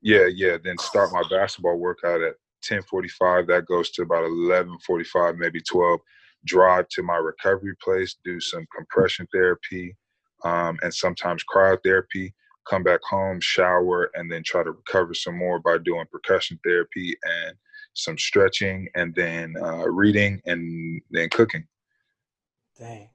Yeah, 0.01 0.27
yeah. 0.27 0.57
Then 0.63 0.77
start 0.77 1.11
my 1.11 1.23
basketball 1.29 1.77
workout 1.77 2.21
at 2.21 2.35
10:45. 2.63 3.47
That 3.47 3.65
goes 3.65 3.89
to 3.91 4.03
about 4.03 4.23
11:45, 4.23 5.37
maybe 5.37 5.61
12. 5.61 5.99
Drive 6.45 6.87
to 6.89 7.03
my 7.03 7.17
recovery 7.17 7.75
place, 7.81 8.15
do 8.23 8.39
some 8.39 8.65
compression 8.75 9.27
therapy, 9.33 9.95
um, 10.43 10.77
and 10.81 10.93
sometimes 10.93 11.43
cryotherapy. 11.43 12.33
Come 12.69 12.83
back 12.83 12.99
home, 13.09 13.39
shower, 13.39 14.11
and 14.15 14.29
then 14.29 14.43
try 14.43 14.61
to 14.61 14.71
recover 14.71 15.13
some 15.13 15.37
more 15.37 15.59
by 15.59 15.77
doing 15.77 16.05
percussion 16.11 16.59
therapy 16.65 17.15
and 17.23 17.55
some 17.93 18.17
stretching, 18.17 18.89
and 18.95 19.15
then 19.15 19.55
uh, 19.61 19.87
reading, 19.87 20.41
and 20.45 21.01
then 21.09 21.29
cooking. 21.29 21.65
Dang. 22.77 23.09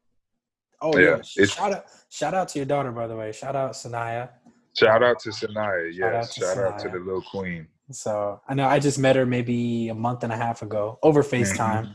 Oh 0.80 0.96
yeah. 0.98 1.20
yeah. 1.36 1.44
Shout 1.44 1.72
out 1.72 1.84
shout 2.08 2.34
out 2.34 2.48
to 2.48 2.58
your 2.58 2.66
daughter, 2.66 2.90
by 2.92 3.06
the 3.06 3.14
way. 3.14 3.30
Shout 3.32 3.54
out 3.54 3.72
Sanaya. 3.72 4.30
Shout 4.76 5.02
out 5.02 5.18
to 5.20 5.30
Sanaya. 5.30 5.92
Yes. 5.92 5.98
Shout, 5.98 6.14
out 6.14 6.30
to, 6.30 6.40
shout 6.40 6.58
out 6.58 6.78
to 6.80 6.88
the 6.88 6.98
little 6.98 7.22
queen. 7.22 7.68
So 7.90 8.40
I 8.48 8.54
know 8.54 8.66
I 8.66 8.78
just 8.78 8.98
met 8.98 9.16
her 9.16 9.26
maybe 9.26 9.88
a 9.88 9.94
month 9.94 10.24
and 10.24 10.32
a 10.32 10.36
half 10.36 10.62
ago 10.62 10.98
over 11.02 11.22
mm-hmm. 11.22 11.42
FaceTime. 11.42 11.94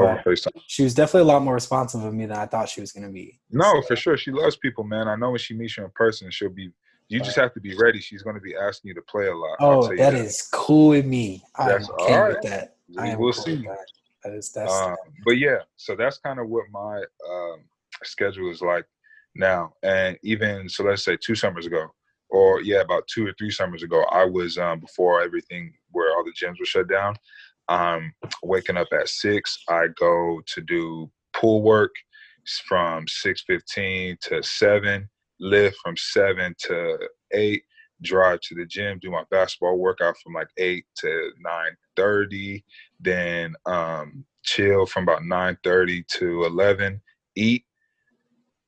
Mm-hmm. 0.00 0.28
FaceTime. 0.28 0.62
She 0.66 0.82
was 0.82 0.94
definitely 0.94 1.30
a 1.30 1.32
lot 1.32 1.42
more 1.42 1.54
responsive 1.54 2.04
of 2.04 2.14
me 2.14 2.26
than 2.26 2.36
I 2.36 2.46
thought 2.46 2.68
she 2.68 2.80
was 2.80 2.92
gonna 2.92 3.10
be. 3.10 3.40
No, 3.50 3.80
so. 3.80 3.82
for 3.88 3.96
sure. 3.96 4.16
She 4.16 4.30
loves 4.30 4.56
people, 4.56 4.84
man. 4.84 5.08
I 5.08 5.16
know 5.16 5.30
when 5.30 5.38
she 5.38 5.54
meets 5.54 5.76
you 5.76 5.84
in 5.84 5.90
person, 5.90 6.30
she'll 6.30 6.50
be 6.50 6.70
you 7.08 7.20
just 7.20 7.36
have 7.36 7.54
to 7.54 7.60
be 7.60 7.74
ready. 7.76 8.00
She's 8.00 8.22
going 8.22 8.36
to 8.36 8.40
be 8.40 8.54
asking 8.54 8.90
you 8.90 8.94
to 8.94 9.02
play 9.02 9.28
a 9.28 9.34
lot. 9.34 9.56
Oh, 9.60 9.88
that, 9.88 9.96
that 9.96 10.14
is 10.14 10.48
cool 10.52 10.90
with 10.90 11.06
me. 11.06 11.42
That's 11.58 11.88
I'm 11.88 11.94
okay 11.94 12.28
with 12.28 12.42
that. 12.42 12.76
I 12.98 13.08
am 13.08 13.18
we'll 13.18 13.32
cool 13.32 13.42
see. 13.42 13.66
That 14.24 14.34
is 14.34 14.52
that's. 14.52 14.72
Um, 14.72 14.96
but 15.24 15.38
yeah, 15.38 15.58
so 15.76 15.96
that's 15.96 16.18
kind 16.18 16.38
of 16.38 16.48
what 16.48 16.64
my 16.70 16.98
um, 17.30 17.64
schedule 18.04 18.50
is 18.50 18.60
like 18.60 18.84
now. 19.34 19.72
And 19.82 20.18
even 20.22 20.68
so, 20.68 20.84
let's 20.84 21.04
say 21.04 21.16
two 21.16 21.34
summers 21.34 21.66
ago, 21.66 21.86
or 22.30 22.60
yeah, 22.60 22.80
about 22.80 23.06
two 23.06 23.26
or 23.26 23.32
three 23.38 23.50
summers 23.50 23.82
ago, 23.82 24.04
I 24.10 24.24
was 24.24 24.58
um, 24.58 24.80
before 24.80 25.22
everything 25.22 25.72
where 25.92 26.14
all 26.14 26.24
the 26.24 26.32
gyms 26.32 26.60
were 26.60 26.66
shut 26.66 26.88
down. 26.88 27.16
Um, 27.68 28.12
waking 28.42 28.76
up 28.76 28.88
at 28.92 29.08
six, 29.08 29.62
I 29.68 29.88
go 29.98 30.40
to 30.46 30.60
do 30.62 31.10
pool 31.34 31.62
work 31.62 31.94
from 32.66 33.06
six 33.06 33.42
fifteen 33.46 34.16
to 34.22 34.42
seven, 34.42 35.08
lift 35.38 35.76
from 35.82 35.96
seven 35.96 36.54
to 36.60 36.98
eight, 37.32 37.62
drive 38.02 38.40
to 38.40 38.54
the 38.54 38.64
gym, 38.64 38.98
do 39.00 39.10
my 39.10 39.24
basketball 39.30 39.76
workout 39.76 40.16
from 40.18 40.32
like 40.32 40.48
eight 40.56 40.86
to 40.96 41.30
nine 41.40 41.76
thirty, 41.94 42.64
then 43.00 43.54
um, 43.66 44.24
chill 44.44 44.86
from 44.86 45.02
about 45.02 45.24
nine 45.24 45.58
thirty 45.62 46.04
to 46.04 46.44
eleven, 46.44 47.00
eat 47.36 47.64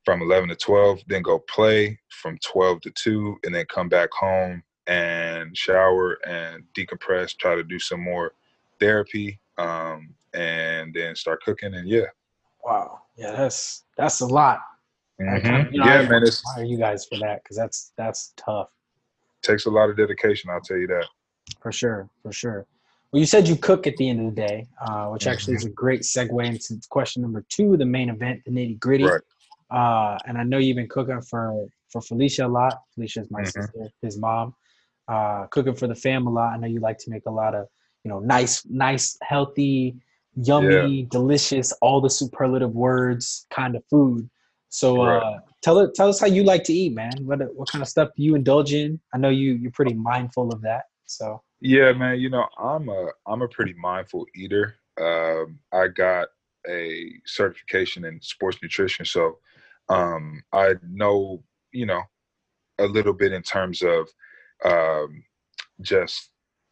from 0.04 0.20
eleven 0.20 0.48
to 0.50 0.56
twelve, 0.56 1.00
then 1.06 1.22
go 1.22 1.38
play 1.38 1.98
from 2.10 2.36
twelve 2.44 2.82
to 2.82 2.90
two, 2.90 3.38
and 3.44 3.54
then 3.54 3.64
come 3.72 3.88
back 3.88 4.10
home 4.12 4.62
and 4.86 5.56
shower 5.56 6.18
and 6.26 6.64
decompress, 6.76 7.36
try 7.38 7.54
to 7.54 7.62
do 7.62 7.78
some 7.78 8.02
more 8.02 8.32
therapy, 8.80 9.38
um, 9.58 10.14
and 10.34 10.94
then 10.94 11.14
start 11.14 11.42
cooking. 11.42 11.74
And 11.74 11.88
yeah. 11.88 12.06
Wow. 12.64 13.02
Yeah, 13.16 13.32
that's 13.32 13.84
that's 13.96 14.20
a 14.20 14.26
lot. 14.26 14.60
Mm-hmm. 15.20 15.74
you 15.74 15.80
know, 15.80 15.86
yeah, 15.86 16.00
I 16.00 16.08
man. 16.08 16.22
It's, 16.22 16.42
you 16.58 16.78
guys 16.78 17.04
for 17.04 17.18
that 17.18 17.42
because 17.42 17.56
that's 17.56 17.92
that's 17.96 18.32
tough 18.36 18.70
takes 19.42 19.66
a 19.66 19.70
lot 19.70 19.90
of 19.90 19.96
dedication. 19.96 20.50
I'll 20.50 20.60
tell 20.60 20.76
you 20.76 20.86
that. 20.88 21.06
For 21.60 21.72
sure, 21.72 22.08
for 22.22 22.32
sure. 22.32 22.66
Well, 23.12 23.20
you 23.20 23.26
said 23.26 23.48
you 23.48 23.56
cook 23.56 23.86
at 23.86 23.96
the 23.96 24.08
end 24.08 24.20
of 24.20 24.34
the 24.34 24.40
day, 24.40 24.68
uh, 24.80 25.06
which 25.06 25.22
mm-hmm. 25.22 25.32
actually 25.32 25.54
is 25.56 25.64
a 25.64 25.70
great 25.70 26.02
segue 26.02 26.46
into 26.46 26.80
question 26.90 27.22
number 27.22 27.44
two, 27.48 27.76
the 27.76 27.84
main 27.84 28.08
event, 28.08 28.42
the 28.44 28.52
nitty 28.52 28.78
gritty. 28.78 29.04
Right. 29.04 29.20
Uh, 29.70 30.18
and 30.26 30.38
I 30.38 30.44
know 30.44 30.58
you've 30.58 30.76
been 30.76 30.88
cooking 30.88 31.20
for 31.22 31.66
for 31.90 32.00
Felicia 32.00 32.46
a 32.46 32.48
lot. 32.48 32.82
Felicia's 32.94 33.30
my 33.30 33.40
mm-hmm. 33.40 33.60
sister, 33.60 33.90
his 34.02 34.16
mom. 34.16 34.54
Uh, 35.08 35.46
cooking 35.46 35.74
for 35.74 35.88
the 35.88 35.94
fam 35.94 36.28
a 36.28 36.30
lot. 36.30 36.52
I 36.52 36.56
know 36.56 36.68
you 36.68 36.78
like 36.78 36.98
to 36.98 37.10
make 37.10 37.26
a 37.26 37.30
lot 37.30 37.54
of 37.54 37.66
you 38.04 38.10
know 38.10 38.20
nice, 38.20 38.64
nice, 38.66 39.16
healthy, 39.22 39.96
yummy, 40.34 41.00
yeah. 41.00 41.06
delicious, 41.10 41.72
all 41.80 42.00
the 42.00 42.10
superlative 42.10 42.72
words 42.72 43.46
kind 43.50 43.76
of 43.76 43.84
food. 43.90 44.28
So 44.68 45.04
right. 45.04 45.18
uh, 45.18 45.38
tell 45.62 45.78
it, 45.80 45.94
tell 45.94 46.08
us 46.08 46.20
how 46.20 46.26
you 46.26 46.44
like 46.44 46.64
to 46.64 46.72
eat, 46.72 46.94
man. 46.94 47.12
What 47.22 47.40
what 47.54 47.68
kind 47.68 47.82
of 47.82 47.88
stuff 47.88 48.10
do 48.16 48.22
you 48.22 48.34
indulge 48.34 48.72
in? 48.72 49.00
I 49.12 49.18
know 49.18 49.28
you 49.28 49.52
you're 49.54 49.72
pretty 49.72 49.94
mindful 49.94 50.52
of 50.52 50.62
that. 50.62 50.84
So 51.06 51.42
yeah, 51.60 51.92
man. 51.92 52.20
You 52.20 52.30
know, 52.30 52.46
I'm 52.58 52.88
a 52.88 53.08
I'm 53.26 53.42
a 53.42 53.48
pretty 53.48 53.74
mindful 53.74 54.26
eater. 54.34 54.76
Um, 55.00 55.58
I 55.72 55.88
got 55.88 56.28
a 56.68 57.12
certification 57.26 58.04
in 58.04 58.20
sports 58.20 58.58
nutrition, 58.62 59.04
so 59.04 59.38
um, 59.88 60.42
I 60.52 60.74
know 60.88 61.42
you 61.72 61.86
know 61.86 62.02
a 62.78 62.86
little 62.86 63.12
bit 63.12 63.32
in 63.32 63.42
terms 63.42 63.82
of 63.82 64.08
um, 64.64 65.24
just 65.80 66.30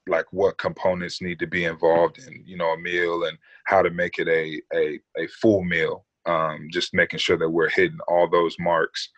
like 0.09 0.27
what 0.33 0.59
components 0.59 1.21
need 1.21 1.39
to 1.39 1.47
be 1.47 1.65
involved 1.65 2.19
in 2.19 2.43
you 2.47 2.57
know 2.57 2.73
a 2.73 2.79
meal 2.79 3.25
and 3.25 3.39
how 3.65 3.83
to 3.83 3.91
make 3.91 4.19
it 4.19 4.29
a 4.29 4.61
a, 4.77 5.01
a 5.17 5.27
full 5.41 5.63
meal 5.63 6.05
um, 6.29 6.69
just 6.71 6.95
making 6.95 7.19
sure 7.19 7.39
that 7.39 7.49
we're 7.49 7.71
hitting 7.71 7.99
all 8.07 8.29
those 8.29 8.57
marks. 8.61 9.09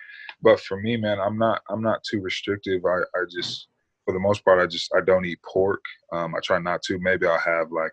But 0.42 0.61
for 0.61 0.81
me, 0.81 0.96
man, 0.96 1.20
I'm 1.20 1.37
not 1.37 1.61
I'm 1.68 1.83
not 1.83 2.03
too 2.09 2.20
restrictive. 2.20 2.83
I, 2.85 3.00
I 3.18 3.24
just 3.31 3.66
for 4.05 4.14
the 4.14 4.20
most 4.20 4.44
part, 4.44 4.61
I 4.61 4.66
just 4.66 4.90
I 4.94 5.00
don't 5.00 5.26
eat 5.26 5.42
pork. 5.42 5.83
Um, 6.12 6.35
I 6.35 6.40
try 6.42 6.59
not 6.59 6.83
to. 6.83 6.98
Maybe 6.98 7.26
I'll 7.26 7.38
have 7.38 7.72
like 7.72 7.92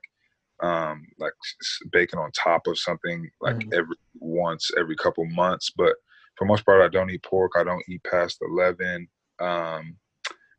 um, 0.61 1.05
like 1.19 1.33
bacon 1.91 2.19
on 2.19 2.31
top 2.31 2.67
of 2.67 2.77
something 2.77 3.29
like 3.41 3.57
mm-hmm. 3.57 3.73
every 3.73 3.95
once 4.19 4.69
every 4.79 4.95
couple 4.95 5.25
months. 5.25 5.71
But 5.75 5.95
for 6.37 6.45
most 6.45 6.65
part, 6.65 6.81
I 6.81 6.87
don't 6.87 7.09
eat 7.09 7.23
pork. 7.23 7.53
I 7.57 7.63
don't 7.63 7.83
eat 7.89 8.03
past 8.03 8.37
eleven. 8.41 9.07
Um, 9.39 9.97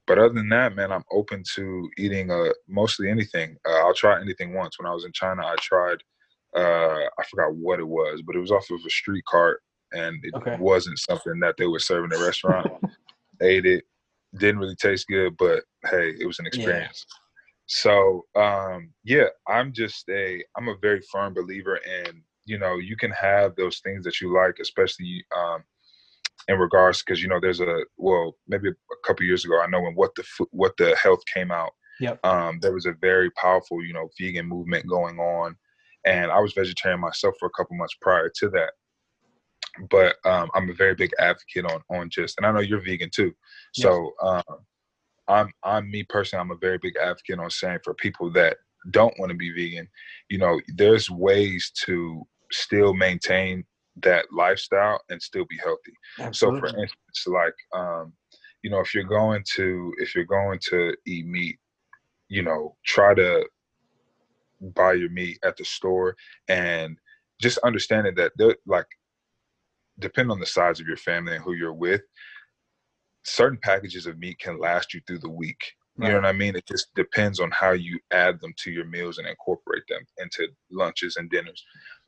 but 0.08 0.18
other 0.18 0.34
than 0.34 0.48
that, 0.48 0.74
man, 0.74 0.90
I'm 0.90 1.04
open 1.12 1.44
to 1.54 1.88
eating 1.98 2.30
uh, 2.30 2.50
mostly 2.66 3.10
anything. 3.10 3.56
Uh, 3.68 3.86
I'll 3.86 3.94
try 3.94 4.20
anything 4.20 4.54
once. 4.54 4.78
When 4.78 4.90
I 4.90 4.94
was 4.94 5.04
in 5.04 5.12
China, 5.12 5.46
I 5.46 5.54
tried 5.60 5.98
uh, 6.56 7.04
I 7.18 7.24
forgot 7.30 7.54
what 7.54 7.78
it 7.78 7.86
was, 7.86 8.22
but 8.22 8.34
it 8.34 8.40
was 8.40 8.50
off 8.50 8.70
of 8.70 8.80
a 8.86 8.90
street 8.90 9.24
cart, 9.26 9.60
and 9.92 10.18
it 10.24 10.34
okay. 10.34 10.56
wasn't 10.58 10.98
something 10.98 11.38
that 11.40 11.56
they 11.58 11.66
were 11.66 11.78
serving 11.78 12.10
in 12.12 12.20
a 12.20 12.24
restaurant. 12.24 12.72
Ate 13.42 13.66
it, 13.66 13.84
didn't 14.38 14.58
really 14.58 14.76
taste 14.76 15.06
good, 15.08 15.36
but 15.36 15.64
hey, 15.84 16.14
it 16.18 16.26
was 16.26 16.38
an 16.38 16.46
experience. 16.46 17.06
Yeah. 17.08 17.14
So 17.66 18.24
um, 18.34 18.90
yeah, 19.04 19.26
I'm 19.46 19.72
just 19.72 20.08
a 20.08 20.42
I'm 20.56 20.68
a 20.68 20.76
very 20.80 21.02
firm 21.12 21.34
believer 21.34 21.76
in 21.76 22.22
you 22.46 22.58
know 22.58 22.76
you 22.76 22.96
can 22.96 23.10
have 23.10 23.54
those 23.56 23.80
things 23.80 24.04
that 24.04 24.20
you 24.20 24.34
like, 24.34 24.56
especially 24.60 25.24
um, 25.36 25.62
in 26.48 26.58
regards 26.58 27.02
because 27.02 27.22
you 27.22 27.28
know 27.28 27.38
there's 27.40 27.60
a 27.60 27.84
well 27.96 28.34
maybe 28.48 28.68
a 28.68 29.06
couple 29.06 29.24
years 29.24 29.44
ago 29.44 29.60
I 29.60 29.66
know 29.66 29.82
when 29.82 29.94
what 29.94 30.14
the 30.16 30.24
what 30.50 30.76
the 30.78 30.96
health 30.96 31.20
came 31.32 31.50
out. 31.50 31.70
Yep. 32.00 32.24
Um, 32.24 32.58
there 32.62 32.72
was 32.72 32.86
a 32.86 32.94
very 33.00 33.30
powerful 33.32 33.84
you 33.84 33.92
know 33.92 34.08
vegan 34.18 34.46
movement 34.46 34.86
going 34.86 35.18
on 35.18 35.56
and 36.04 36.30
I 36.30 36.38
was 36.40 36.52
vegetarian 36.52 37.00
myself 37.00 37.34
for 37.38 37.46
a 37.46 37.50
couple 37.56 37.76
months 37.76 37.96
prior 38.00 38.30
to 38.36 38.48
that. 38.50 38.72
But 39.90 40.16
um, 40.24 40.50
I'm 40.54 40.70
a 40.70 40.74
very 40.74 40.94
big 40.94 41.10
advocate 41.20 41.64
on 41.66 41.82
on 41.90 42.10
just, 42.10 42.36
and 42.38 42.46
I 42.46 42.52
know 42.52 42.60
you're 42.60 42.84
vegan 42.84 43.10
too. 43.14 43.32
So 43.74 44.12
um, 44.22 44.42
I'm 45.28 45.52
I'm 45.62 45.90
me 45.90 46.04
personally, 46.08 46.40
I'm 46.40 46.50
a 46.50 46.56
very 46.56 46.78
big 46.78 46.96
advocate 46.96 47.38
on 47.38 47.50
saying 47.50 47.80
for 47.84 47.94
people 47.94 48.30
that 48.32 48.56
don't 48.90 49.14
want 49.18 49.30
to 49.30 49.36
be 49.36 49.52
vegan, 49.52 49.88
you 50.30 50.38
know, 50.38 50.60
there's 50.74 51.10
ways 51.10 51.70
to 51.84 52.26
still 52.50 52.94
maintain 52.94 53.64
that 54.02 54.26
lifestyle 54.32 55.00
and 55.10 55.20
still 55.20 55.44
be 55.48 55.58
healthy. 55.62 55.92
Absolutely. 56.18 56.60
So 56.60 56.66
for 56.66 56.80
instance, 56.80 57.26
like 57.26 57.54
um, 57.74 58.12
you 58.62 58.70
know, 58.70 58.80
if 58.80 58.94
you're 58.94 59.04
going 59.04 59.44
to 59.54 59.92
if 59.98 60.14
you're 60.14 60.24
going 60.24 60.58
to 60.68 60.94
eat 61.06 61.26
meat, 61.26 61.58
you 62.28 62.42
know, 62.42 62.76
try 62.84 63.14
to 63.14 63.46
buy 64.74 64.94
your 64.94 65.10
meat 65.10 65.38
at 65.44 65.56
the 65.56 65.64
store 65.64 66.16
and 66.48 66.96
just 67.40 67.58
understanding 67.58 68.14
that 68.16 68.32
like 68.66 68.86
depend 69.98 70.30
on 70.30 70.40
the 70.40 70.46
size 70.46 70.80
of 70.80 70.86
your 70.86 70.96
family 70.96 71.34
and 71.34 71.44
who 71.44 71.54
you're 71.54 71.72
with. 71.72 72.02
Certain 73.24 73.58
packages 73.62 74.06
of 74.06 74.18
meat 74.18 74.38
can 74.38 74.58
last 74.58 74.94
you 74.94 75.00
through 75.06 75.18
the 75.18 75.30
week. 75.30 75.60
You 75.96 76.04
right. 76.04 76.10
know 76.10 76.20
what 76.20 76.26
I 76.26 76.32
mean? 76.32 76.54
It 76.54 76.66
just 76.66 76.94
depends 76.94 77.40
on 77.40 77.50
how 77.50 77.72
you 77.72 77.98
add 78.12 78.40
them 78.40 78.54
to 78.58 78.70
your 78.70 78.84
meals 78.84 79.18
and 79.18 79.26
incorporate 79.26 79.82
them 79.88 80.00
into 80.18 80.46
lunches 80.70 81.16
and 81.16 81.28
dinners. 81.28 81.64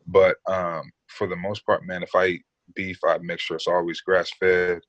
But 0.07 0.37
um, 0.47 0.91
for 1.09 1.27
the 1.27 1.37
most 1.37 1.65
part, 1.67 1.87
man, 1.87 2.03
if 2.03 2.15
I 2.15 2.27
eat 2.27 2.43
beef, 2.75 2.99
I 3.07 3.19
make 3.19 3.41
sure 3.41 3.57
it's 3.57 3.67
always 3.67 4.01
grass 4.01 4.31
fed. 4.39 4.81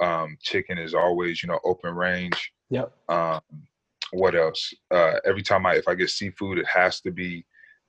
Um, 0.00 0.36
chicken 0.42 0.78
is 0.78 0.94
always, 0.94 1.42
you 1.42 1.48
know, 1.48 1.60
open 1.64 1.94
range. 1.94 2.52
Yep. 2.70 2.92
Um, 3.08 3.40
what 4.12 4.34
else? 4.34 4.72
Uh, 4.90 5.14
every 5.24 5.42
time 5.42 5.66
I, 5.66 5.74
if 5.74 5.88
I 5.88 5.94
get 5.94 6.10
seafood, 6.10 6.58
it 6.58 6.66
has 6.66 7.00
to 7.02 7.10
be, 7.10 7.44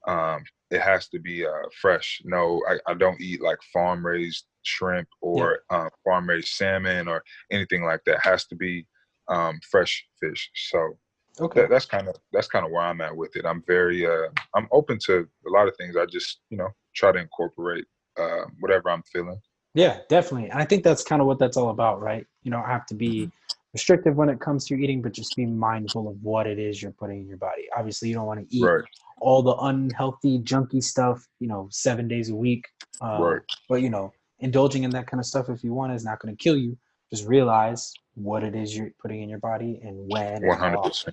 um, 0.08 0.44
it 0.72 0.82
has 0.82 1.08
to 1.10 1.20
be 1.20 1.46
uh, 1.46 1.70
fresh. 1.82 2.22
No, 2.24 2.62
I, 2.68 2.92
I 2.92 2.94
don't 2.96 3.22
eat 3.22 3.42
like 3.42 3.60
farm 3.74 4.06
raised 4.06 4.46
shrimp 4.64 5.08
or 5.22 5.52
yep. 5.52 5.60
uh, 5.70 5.90
farm 6.04 6.30
raised 6.30 6.50
salmon 6.50 7.08
or 7.08 7.24
anything 7.52 7.84
like 7.84 8.02
that. 8.06 8.16
It 8.16 8.24
has 8.24 8.46
to 8.48 8.56
be 8.56 8.86
um, 9.28 9.60
fresh 9.70 10.06
fish. 10.20 10.50
So 10.70 10.98
okay, 11.42 11.62
that, 11.62 11.70
that's 11.70 11.86
kind 11.86 12.08
of 12.08 12.16
that's 12.32 12.48
kind 12.48 12.66
of 12.66 12.72
where 12.72 12.84
I'm 12.84 13.02
at 13.02 13.16
with 13.16 13.36
it. 13.36 13.46
I'm 13.46 13.64
very 13.68 14.06
uh, 14.06 14.30
I'm 14.56 14.68
open 14.72 14.98
to 15.06 15.28
a 15.48 15.50
lot 15.50 15.68
of 15.68 15.76
things. 15.78 15.96
I 15.96 16.06
just 16.06 16.40
you 16.50 16.58
know 16.58 16.70
try 16.96 17.12
to 17.12 17.20
incorporate 17.20 17.86
uh, 18.20 18.46
whatever 18.60 18.90
I'm 18.90 19.04
feeling. 19.12 19.42
Yeah, 19.76 20.00
definitely. 20.10 20.50
And 20.50 20.60
I 20.60 20.66
think 20.66 20.84
that's 20.84 21.04
kind 21.04 21.22
of 21.22 21.28
what 21.28 21.40
that's 21.40 21.58
all 21.58 21.70
about, 21.70 22.02
right? 22.02 22.26
You 22.44 22.52
don't 22.52 22.66
have 22.66 22.86
to 22.88 22.96
be 22.96 23.26
mm-hmm. 23.26 23.56
restrictive 23.74 24.16
when 24.16 24.30
it 24.30 24.40
comes 24.40 24.66
to 24.66 24.76
your 24.76 24.84
eating, 24.84 25.02
but 25.02 25.14
just 25.14 25.36
be 25.36 25.46
mindful 25.46 26.08
of 26.08 26.22
what 26.24 26.48
it 26.48 26.60
is 26.60 26.82
you're 26.82 26.92
putting 26.92 27.22
in 27.22 27.28
your 27.28 27.38
body. 27.38 27.68
Obviously, 27.78 28.10
you 28.10 28.16
don't 28.16 28.26
want 28.26 28.40
to 28.40 28.56
eat 28.56 28.64
right. 28.64 28.84
all 29.22 29.44
the 29.44 29.56
unhealthy, 29.56 30.40
junky 30.40 30.84
stuff, 30.84 31.26
you 31.40 31.48
know, 31.48 31.68
seven 31.72 32.08
days 32.08 32.30
a 32.30 32.36
week. 32.36 32.66
Uh, 33.02 33.20
right. 33.22 33.42
But, 33.68 33.82
you 33.82 33.90
know, 33.90 34.12
indulging 34.40 34.84
in 34.84 34.92
that 34.92 35.08
kind 35.08 35.20
of 35.20 35.26
stuff 35.26 35.50
if 35.50 35.64
you 35.64 35.74
want 35.74 35.94
is 35.94 36.04
not 36.04 36.20
going 36.20 36.36
to 36.36 36.44
kill 36.44 36.58
you. 36.58 36.78
Just 37.12 37.28
realize 37.28 37.94
what 38.24 38.44
it 38.44 38.56
is 38.56 38.76
you're 38.76 38.92
putting 39.02 39.22
in 39.22 39.30
your 39.30 39.40
body 39.40 39.80
and 39.84 40.12
when. 40.12 40.42
100%. 40.42 41.10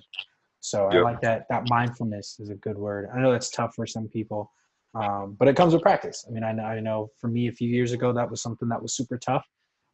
So 0.59 0.89
yep. 0.91 1.01
I 1.01 1.03
like 1.03 1.21
that. 1.21 1.45
That 1.49 1.69
mindfulness 1.69 2.39
is 2.39 2.49
a 2.49 2.55
good 2.55 2.77
word. 2.77 3.09
I 3.13 3.19
know 3.19 3.31
that's 3.31 3.49
tough 3.49 3.73
for 3.75 3.85
some 3.85 4.07
people. 4.07 4.51
Um, 4.95 5.35
but 5.37 5.47
it 5.47 5.55
comes 5.55 5.73
with 5.73 5.83
practice. 5.83 6.25
I 6.27 6.31
mean, 6.31 6.43
I 6.43 6.51
know, 6.51 6.63
I 6.63 6.79
know 6.79 7.09
for 7.19 7.27
me 7.27 7.47
a 7.47 7.51
few 7.51 7.69
years 7.69 7.91
ago 7.91 8.11
that 8.13 8.29
was 8.29 8.41
something 8.41 8.67
that 8.69 8.81
was 8.81 8.95
super 8.95 9.17
tough. 9.17 9.45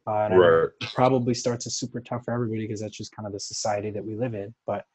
Uh, 0.06 0.28
and 0.32 0.40
right. 0.40 0.70
probably 0.94 1.34
starts 1.34 1.66
as 1.66 1.78
super 1.78 2.02
tough 2.02 2.26
for 2.26 2.34
everybody 2.34 2.62
because 2.62 2.82
that's 2.82 2.98
just 2.98 3.16
kind 3.16 3.26
of 3.26 3.32
the 3.32 3.40
society 3.40 3.90
that 3.92 4.04
we 4.04 4.16
live 4.16 4.34
in. 4.34 4.54
But 4.66 4.86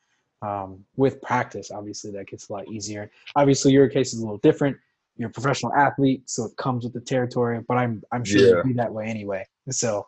um, 0.42 0.84
with 0.96 1.20
practice, 1.22 1.70
obviously 1.70 2.10
that 2.12 2.26
gets 2.26 2.48
a 2.48 2.52
lot 2.52 2.68
easier. 2.68 3.10
Obviously, 3.34 3.72
your 3.72 3.88
case 3.88 4.12
is 4.12 4.20
a 4.20 4.22
little 4.22 4.38
different. 4.38 4.76
You're 5.16 5.30
a 5.30 5.32
professional 5.32 5.72
athlete, 5.74 6.28
so 6.28 6.44
it 6.44 6.56
comes 6.56 6.84
with 6.84 6.92
the 6.92 7.00
territory. 7.00 7.60
But 7.66 7.78
I'm 7.78 8.02
I'm 8.12 8.24
sure 8.24 8.40
yeah. 8.40 8.46
you'd 8.56 8.64
be 8.64 8.72
that 8.74 8.92
way 8.92 9.06
anyway. 9.06 9.44
So, 9.70 10.06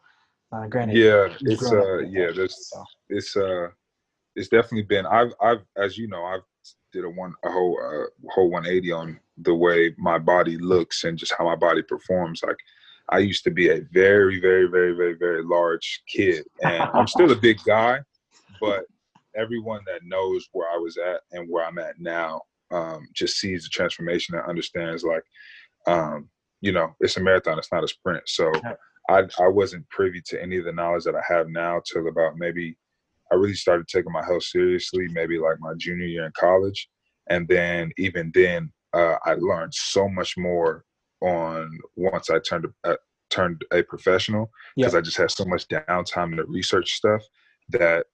uh, 0.52 0.66
granted, 0.66 0.96
yeah, 0.96 1.28
it's 1.40 1.72
uh, 1.72 1.98
yeah, 1.98 2.30
there's 2.34 2.70
so. 2.70 2.84
it's 3.08 3.36
uh, 3.36 3.68
it's 4.34 4.48
definitely 4.48 4.82
been. 4.82 5.06
I've 5.06 5.32
I've 5.40 5.62
as 5.76 5.96
you 5.96 6.08
know, 6.08 6.24
I've 6.24 6.42
did 6.92 7.04
a 7.04 7.10
one 7.10 7.34
a 7.44 7.50
whole 7.50 7.78
uh, 7.80 8.30
whole 8.32 8.50
180 8.50 8.92
on 8.92 9.20
the 9.38 9.54
way 9.54 9.94
my 9.96 10.18
body 10.18 10.58
looks 10.58 11.04
and 11.04 11.16
just 11.18 11.32
how 11.38 11.44
my 11.44 11.54
body 11.54 11.82
performs. 11.82 12.42
Like 12.42 12.56
I 13.10 13.18
used 13.18 13.44
to 13.44 13.50
be 13.50 13.70
a 13.70 13.82
very 13.92 14.40
very 14.40 14.66
very 14.66 14.92
very 14.92 15.14
very 15.14 15.44
large 15.44 16.02
kid, 16.08 16.44
and 16.62 16.82
I'm 16.82 17.06
still 17.06 17.30
a 17.30 17.36
big 17.36 17.58
guy, 17.66 18.00
but 18.60 18.84
everyone 19.36 19.82
that 19.86 20.04
knows 20.04 20.48
where 20.52 20.68
I 20.68 20.76
was 20.76 20.96
at 20.96 21.20
and 21.30 21.48
where 21.48 21.64
I'm 21.64 21.78
at 21.78 22.00
now 22.00 22.42
um, 22.72 23.06
just 23.14 23.38
sees 23.38 23.62
the 23.62 23.68
transformation 23.68 24.34
and 24.34 24.44
understands 24.46 25.04
like 25.04 25.22
um, 25.86 26.28
you 26.60 26.72
know 26.72 26.94
it's 26.98 27.16
a 27.16 27.20
marathon, 27.20 27.58
it's 27.58 27.72
not 27.72 27.84
a 27.84 27.88
sprint. 27.88 28.24
So 28.26 28.50
I 29.10 29.22
I 29.42 29.48
wasn't 29.48 29.88
privy 29.90 30.22
to 30.26 30.42
any 30.42 30.56
of 30.56 30.64
the 30.64 30.72
knowledge 30.72 31.04
that 31.04 31.16
I 31.16 31.22
have 31.28 31.48
now 31.48 31.82
till 31.84 32.08
about 32.08 32.38
maybe 32.38 32.76
I 33.30 33.34
really 33.34 33.54
started 33.54 33.88
taking 33.88 34.12
my 34.12 34.24
health 34.24 34.44
seriously, 34.44 35.06
maybe 35.12 35.38
like 35.38 35.56
my 35.60 35.72
junior 35.76 36.06
year 36.06 36.24
in 36.24 36.32
college. 36.38 36.88
And 37.28 37.46
then 37.46 37.92
even 37.96 38.32
then, 38.34 38.72
uh, 38.92 39.16
I 39.24 39.34
learned 39.34 39.74
so 39.74 40.08
much 40.08 40.36
more 40.36 40.84
on 41.22 41.70
once 41.96 42.30
I 42.30 42.38
turned 42.38 42.66
uh, 42.84 42.96
turned 43.30 43.64
a 43.72 43.82
professional 43.82 44.50
because 44.76 44.94
I 44.94 45.00
just 45.00 45.16
had 45.16 45.30
so 45.30 45.44
much 45.44 45.68
downtime 45.68 46.36
to 46.36 46.44
research 46.44 46.92
stuff 46.92 47.22
that 47.68 48.06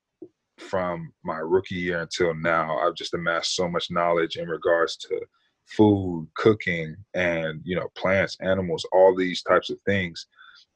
from 0.59 1.13
my 1.25 1.37
rookie 1.37 1.77
year 1.77 2.01
until 2.01 2.35
now, 2.35 2.79
I've 2.79 2.95
just 2.95 3.15
amassed 3.15 3.55
so 3.55 3.69
much 3.69 3.91
knowledge 3.91 4.37
in 4.37 4.49
regards 4.49 4.97
to 4.99 5.21
food, 5.67 6.29
cooking, 6.37 6.97
and 7.15 7.61
you 7.65 7.77
know, 7.77 7.89
plants, 7.97 8.37
animals, 8.41 8.87
all 8.93 9.15
these 9.15 9.43
types 9.43 9.71
of 9.71 9.79
things 9.87 10.27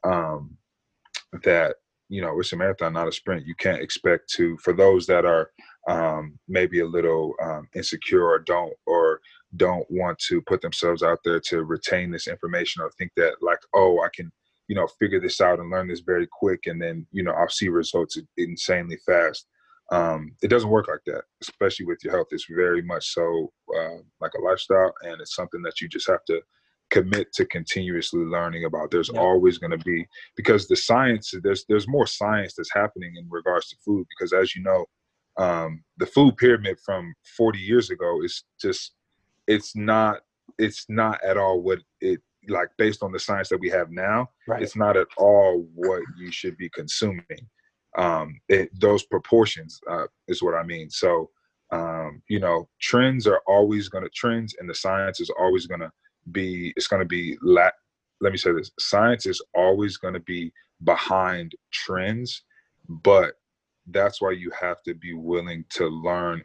um, 0.03 0.57
that 1.43 1.75
you 2.09 2.21
know 2.21 2.39
it's 2.39 2.53
a 2.53 2.57
marathon 2.57 2.93
not 2.93 3.07
a 3.07 3.11
sprint. 3.11 3.45
You 3.45 3.55
can't 3.55 3.81
expect 3.81 4.29
to 4.33 4.57
for 4.57 4.73
those 4.73 5.05
that 5.07 5.25
are 5.25 5.51
um, 5.87 6.37
maybe 6.47 6.79
a 6.79 6.85
little 6.85 7.33
um, 7.41 7.67
insecure 7.75 8.25
or 8.25 8.39
don't 8.39 8.73
or 8.85 9.21
don't 9.57 9.85
want 9.89 10.17
to 10.19 10.41
put 10.41 10.61
themselves 10.61 11.03
out 11.03 11.19
there 11.23 11.39
to 11.39 11.63
retain 11.63 12.11
this 12.11 12.27
information 12.27 12.81
or 12.81 12.89
think 12.91 13.11
that 13.17 13.33
like 13.41 13.59
oh 13.73 14.01
i 14.01 14.07
can 14.15 14.31
you 14.67 14.75
know 14.75 14.87
figure 14.99 15.19
this 15.19 15.41
out 15.41 15.59
and 15.59 15.69
learn 15.69 15.87
this 15.87 15.99
very 15.99 16.27
quick 16.31 16.61
and 16.67 16.81
then 16.81 17.05
you 17.11 17.23
know 17.23 17.31
i'll 17.33 17.49
see 17.49 17.69
results 17.69 18.17
insanely 18.37 18.97
fast. 19.05 19.47
Um, 19.91 20.31
it 20.41 20.47
doesn't 20.47 20.69
work 20.69 20.87
like 20.87 21.01
that 21.07 21.23
especially 21.41 21.85
with 21.85 22.01
your 22.01 22.13
health. 22.13 22.27
It's 22.31 22.45
very 22.49 22.81
much 22.81 23.13
so 23.13 23.51
uh, 23.77 23.97
like 24.21 24.31
a 24.35 24.41
lifestyle 24.41 24.93
and 25.03 25.19
it's 25.19 25.35
something 25.35 25.61
that 25.63 25.81
you 25.81 25.89
just 25.89 26.07
have 26.07 26.23
to 26.25 26.41
commit 26.91 27.31
to 27.33 27.45
continuously 27.45 28.19
learning 28.19 28.65
about 28.65 28.91
there's 28.91 29.09
yeah. 29.13 29.19
always 29.19 29.57
going 29.57 29.71
to 29.71 29.85
be 29.85 30.05
because 30.35 30.67
the 30.67 30.75
science 30.75 31.33
there's 31.41 31.65
there's 31.67 31.87
more 31.87 32.05
science 32.05 32.53
that's 32.53 32.73
happening 32.73 33.15
in 33.15 33.25
regards 33.29 33.69
to 33.69 33.77
food 33.83 34.05
because 34.09 34.33
as 34.33 34.55
you 34.55 34.61
know 34.61 34.85
um, 35.37 35.81
the 35.97 36.05
food 36.05 36.35
pyramid 36.37 36.77
from 36.85 37.13
40 37.37 37.57
years 37.57 37.89
ago 37.89 38.21
is 38.23 38.43
just 38.61 38.91
it's 39.47 39.75
not 39.75 40.19
it's 40.59 40.85
not 40.89 41.23
at 41.23 41.37
all 41.37 41.61
what 41.61 41.79
it 42.01 42.19
like 42.49 42.69
based 42.77 43.03
on 43.03 43.11
the 43.11 43.19
science 43.19 43.49
that 43.49 43.59
we 43.59 43.69
have 43.69 43.89
now 43.89 44.27
right. 44.47 44.61
it's 44.61 44.75
not 44.75 44.97
at 44.97 45.07
all 45.17 45.65
what 45.73 46.01
you 46.17 46.31
should 46.31 46.57
be 46.57 46.69
consuming 46.69 47.23
um 47.97 48.39
it, 48.49 48.69
those 48.79 49.03
proportions 49.03 49.79
uh, 49.89 50.07
is 50.27 50.41
what 50.41 50.55
i 50.55 50.63
mean 50.63 50.89
so 50.89 51.29
um 51.71 52.21
you 52.27 52.39
know 52.39 52.67
trends 52.81 53.27
are 53.27 53.41
always 53.47 53.89
going 53.89 54.03
to 54.03 54.09
trends 54.09 54.55
and 54.59 54.69
the 54.69 54.75
science 54.75 55.19
is 55.19 55.29
always 55.39 55.67
going 55.67 55.79
to 55.79 55.91
be 56.31 56.73
it's 56.75 56.87
going 56.87 57.01
to 57.01 57.07
be 57.07 57.37
la- 57.41 57.69
let 58.21 58.31
me 58.31 58.37
say 58.37 58.51
this 58.51 58.71
science 58.79 59.25
is 59.25 59.41
always 59.55 59.97
going 59.97 60.13
to 60.13 60.19
be 60.19 60.51
behind 60.83 61.53
trends 61.71 62.43
but 62.87 63.35
that's 63.87 64.21
why 64.21 64.31
you 64.31 64.51
have 64.59 64.81
to 64.83 64.93
be 64.93 65.13
willing 65.13 65.65
to 65.69 65.87
learn 65.87 66.43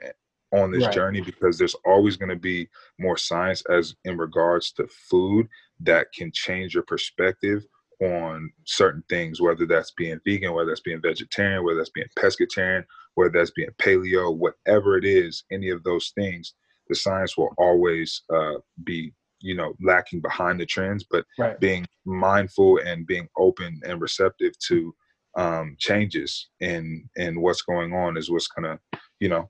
on 0.52 0.70
this 0.70 0.84
right. 0.84 0.94
journey 0.94 1.20
because 1.20 1.58
there's 1.58 1.76
always 1.84 2.16
going 2.16 2.28
to 2.28 2.36
be 2.36 2.68
more 2.98 3.16
science 3.16 3.62
as 3.68 3.94
in 4.04 4.16
regards 4.16 4.72
to 4.72 4.86
food 4.88 5.46
that 5.80 6.06
can 6.14 6.30
change 6.32 6.74
your 6.74 6.84
perspective 6.84 7.66
on 8.00 8.50
certain 8.64 9.02
things 9.08 9.40
whether 9.40 9.66
that's 9.66 9.90
being 9.92 10.18
vegan 10.24 10.52
whether 10.52 10.70
that's 10.70 10.80
being 10.80 11.00
vegetarian 11.00 11.64
whether 11.64 11.78
that's 11.78 11.90
being 11.90 12.06
pescatarian 12.18 12.84
whether 13.14 13.30
that's 13.30 13.50
being 13.52 13.70
paleo 13.80 14.34
whatever 14.34 14.98
it 14.98 15.04
is 15.04 15.44
any 15.50 15.70
of 15.70 15.82
those 15.82 16.12
things 16.14 16.54
the 16.88 16.94
science 16.94 17.36
will 17.36 17.52
always 17.58 18.22
uh, 18.34 18.54
be 18.84 19.12
you 19.40 19.54
know 19.54 19.74
lacking 19.82 20.20
behind 20.20 20.60
the 20.60 20.66
trends 20.66 21.04
but 21.10 21.24
right. 21.38 21.58
being 21.60 21.86
mindful 22.04 22.78
and 22.78 23.06
being 23.06 23.28
open 23.36 23.80
and 23.84 24.00
receptive 24.00 24.58
to 24.58 24.94
um, 25.36 25.76
changes 25.78 26.48
in 26.60 27.08
in 27.16 27.40
what's 27.40 27.62
going 27.62 27.92
on 27.92 28.16
is 28.16 28.30
what's 28.30 28.48
gonna 28.48 28.78
you 29.20 29.28
know 29.28 29.48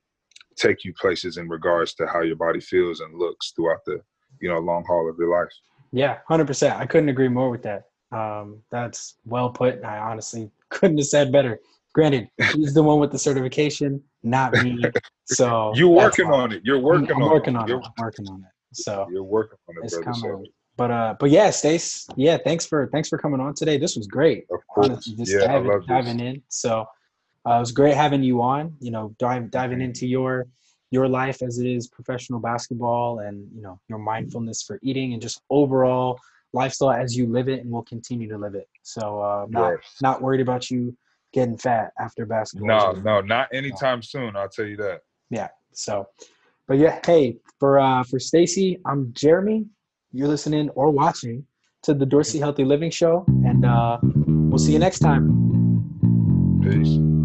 take 0.56 0.84
you 0.84 0.92
places 0.94 1.36
in 1.36 1.48
regards 1.48 1.94
to 1.94 2.06
how 2.06 2.22
your 2.22 2.36
body 2.36 2.60
feels 2.60 3.00
and 3.00 3.18
looks 3.18 3.52
throughout 3.52 3.84
the 3.86 4.00
you 4.40 4.48
know 4.48 4.58
long 4.58 4.84
haul 4.86 5.08
of 5.08 5.16
your 5.18 5.30
life. 5.38 5.52
Yeah 5.92 6.18
100% 6.28 6.76
i 6.76 6.86
couldn't 6.86 7.08
agree 7.08 7.28
more 7.28 7.50
with 7.50 7.62
that. 7.62 7.84
Um, 8.12 8.62
that's 8.70 9.16
well 9.24 9.50
put 9.50 9.82
i 9.84 9.98
honestly 9.98 10.50
couldn't 10.70 10.98
have 10.98 11.06
said 11.06 11.32
better. 11.32 11.60
Granted 11.94 12.28
he's 12.52 12.74
the 12.74 12.82
one 12.82 12.98
with 12.98 13.12
the 13.12 13.18
certification 13.18 14.02
not 14.22 14.52
me 14.64 14.82
so 15.24 15.72
you're 15.74 15.88
working 15.88 16.26
on 16.26 16.52
it. 16.52 16.62
You're 16.64 16.80
working 16.80 17.10
I'm, 17.10 17.16
I'm 17.16 17.22
on 17.22 17.30
working 17.30 17.54
it. 17.54 17.58
on 17.58 17.70
it. 17.70 17.74
I'm 17.74 17.92
working 17.98 18.28
on 18.28 18.40
it 18.40 18.55
so 18.76 19.06
you're 19.10 19.22
working 19.22 19.58
on 19.68 19.74
it, 19.82 19.90
brother. 19.90 20.14
So. 20.14 20.44
But 20.76 20.90
uh, 20.90 21.14
but 21.18 21.30
yeah, 21.30 21.50
Stace, 21.50 22.06
yeah, 22.16 22.36
thanks 22.36 22.66
for 22.66 22.88
thanks 22.92 23.08
for 23.08 23.18
coming 23.18 23.40
on 23.40 23.54
today. 23.54 23.78
This 23.78 23.96
was 23.96 24.06
great. 24.06 24.44
Of 24.50 24.60
course, 24.66 24.88
Honestly, 24.88 25.14
just 25.16 25.32
yeah, 25.32 25.46
diving, 25.46 25.70
I 25.70 25.74
love 25.74 25.86
diving 25.86 26.20
in. 26.20 26.42
So 26.48 26.86
uh, 27.48 27.54
it 27.54 27.60
was 27.60 27.72
great 27.72 27.94
having 27.94 28.22
you 28.22 28.42
on. 28.42 28.74
You 28.80 28.90
know, 28.90 29.14
dive, 29.18 29.50
diving 29.50 29.80
into 29.80 30.06
your 30.06 30.46
your 30.90 31.08
life 31.08 31.42
as 31.42 31.58
it 31.58 31.66
is 31.66 31.88
professional 31.88 32.40
basketball, 32.40 33.20
and 33.20 33.48
you 33.54 33.62
know 33.62 33.80
your 33.88 33.98
mindfulness 33.98 34.62
for 34.62 34.78
eating, 34.82 35.14
and 35.14 35.22
just 35.22 35.40
overall 35.48 36.18
lifestyle 36.52 36.90
as 36.90 37.16
you 37.16 37.26
live 37.26 37.48
it, 37.48 37.60
and 37.60 37.70
will 37.70 37.82
continue 37.82 38.28
to 38.28 38.36
live 38.36 38.54
it. 38.54 38.68
So 38.82 39.20
uh, 39.20 39.46
not 39.48 39.70
yes. 39.70 39.96
not 40.02 40.20
worried 40.20 40.42
about 40.42 40.70
you 40.70 40.94
getting 41.32 41.56
fat 41.56 41.92
after 41.98 42.26
basketball. 42.26 42.94
No, 42.94 43.00
no, 43.00 43.20
not 43.22 43.48
anytime 43.52 44.02
soon. 44.02 44.36
I'll 44.36 44.48
tell 44.48 44.66
you 44.66 44.76
that. 44.76 45.00
Yeah. 45.30 45.48
So 45.72 46.06
but 46.66 46.78
yeah, 46.78 47.00
hey, 47.04 47.38
for 47.58 47.78
uh, 47.78 48.02
for 48.04 48.18
Stacy, 48.18 48.78
I'm 48.84 49.12
Jeremy. 49.12 49.66
You're 50.12 50.28
listening 50.28 50.70
or 50.70 50.90
watching 50.90 51.46
to 51.82 51.94
the 51.94 52.06
Dorsey 52.06 52.38
Healthy 52.38 52.64
Living 52.64 52.90
Show, 52.90 53.24
and 53.44 53.64
uh, 53.64 53.98
we'll 54.02 54.58
see 54.58 54.72
you 54.72 54.78
next 54.78 55.00
time. 55.00 56.60
Peace. 56.62 57.15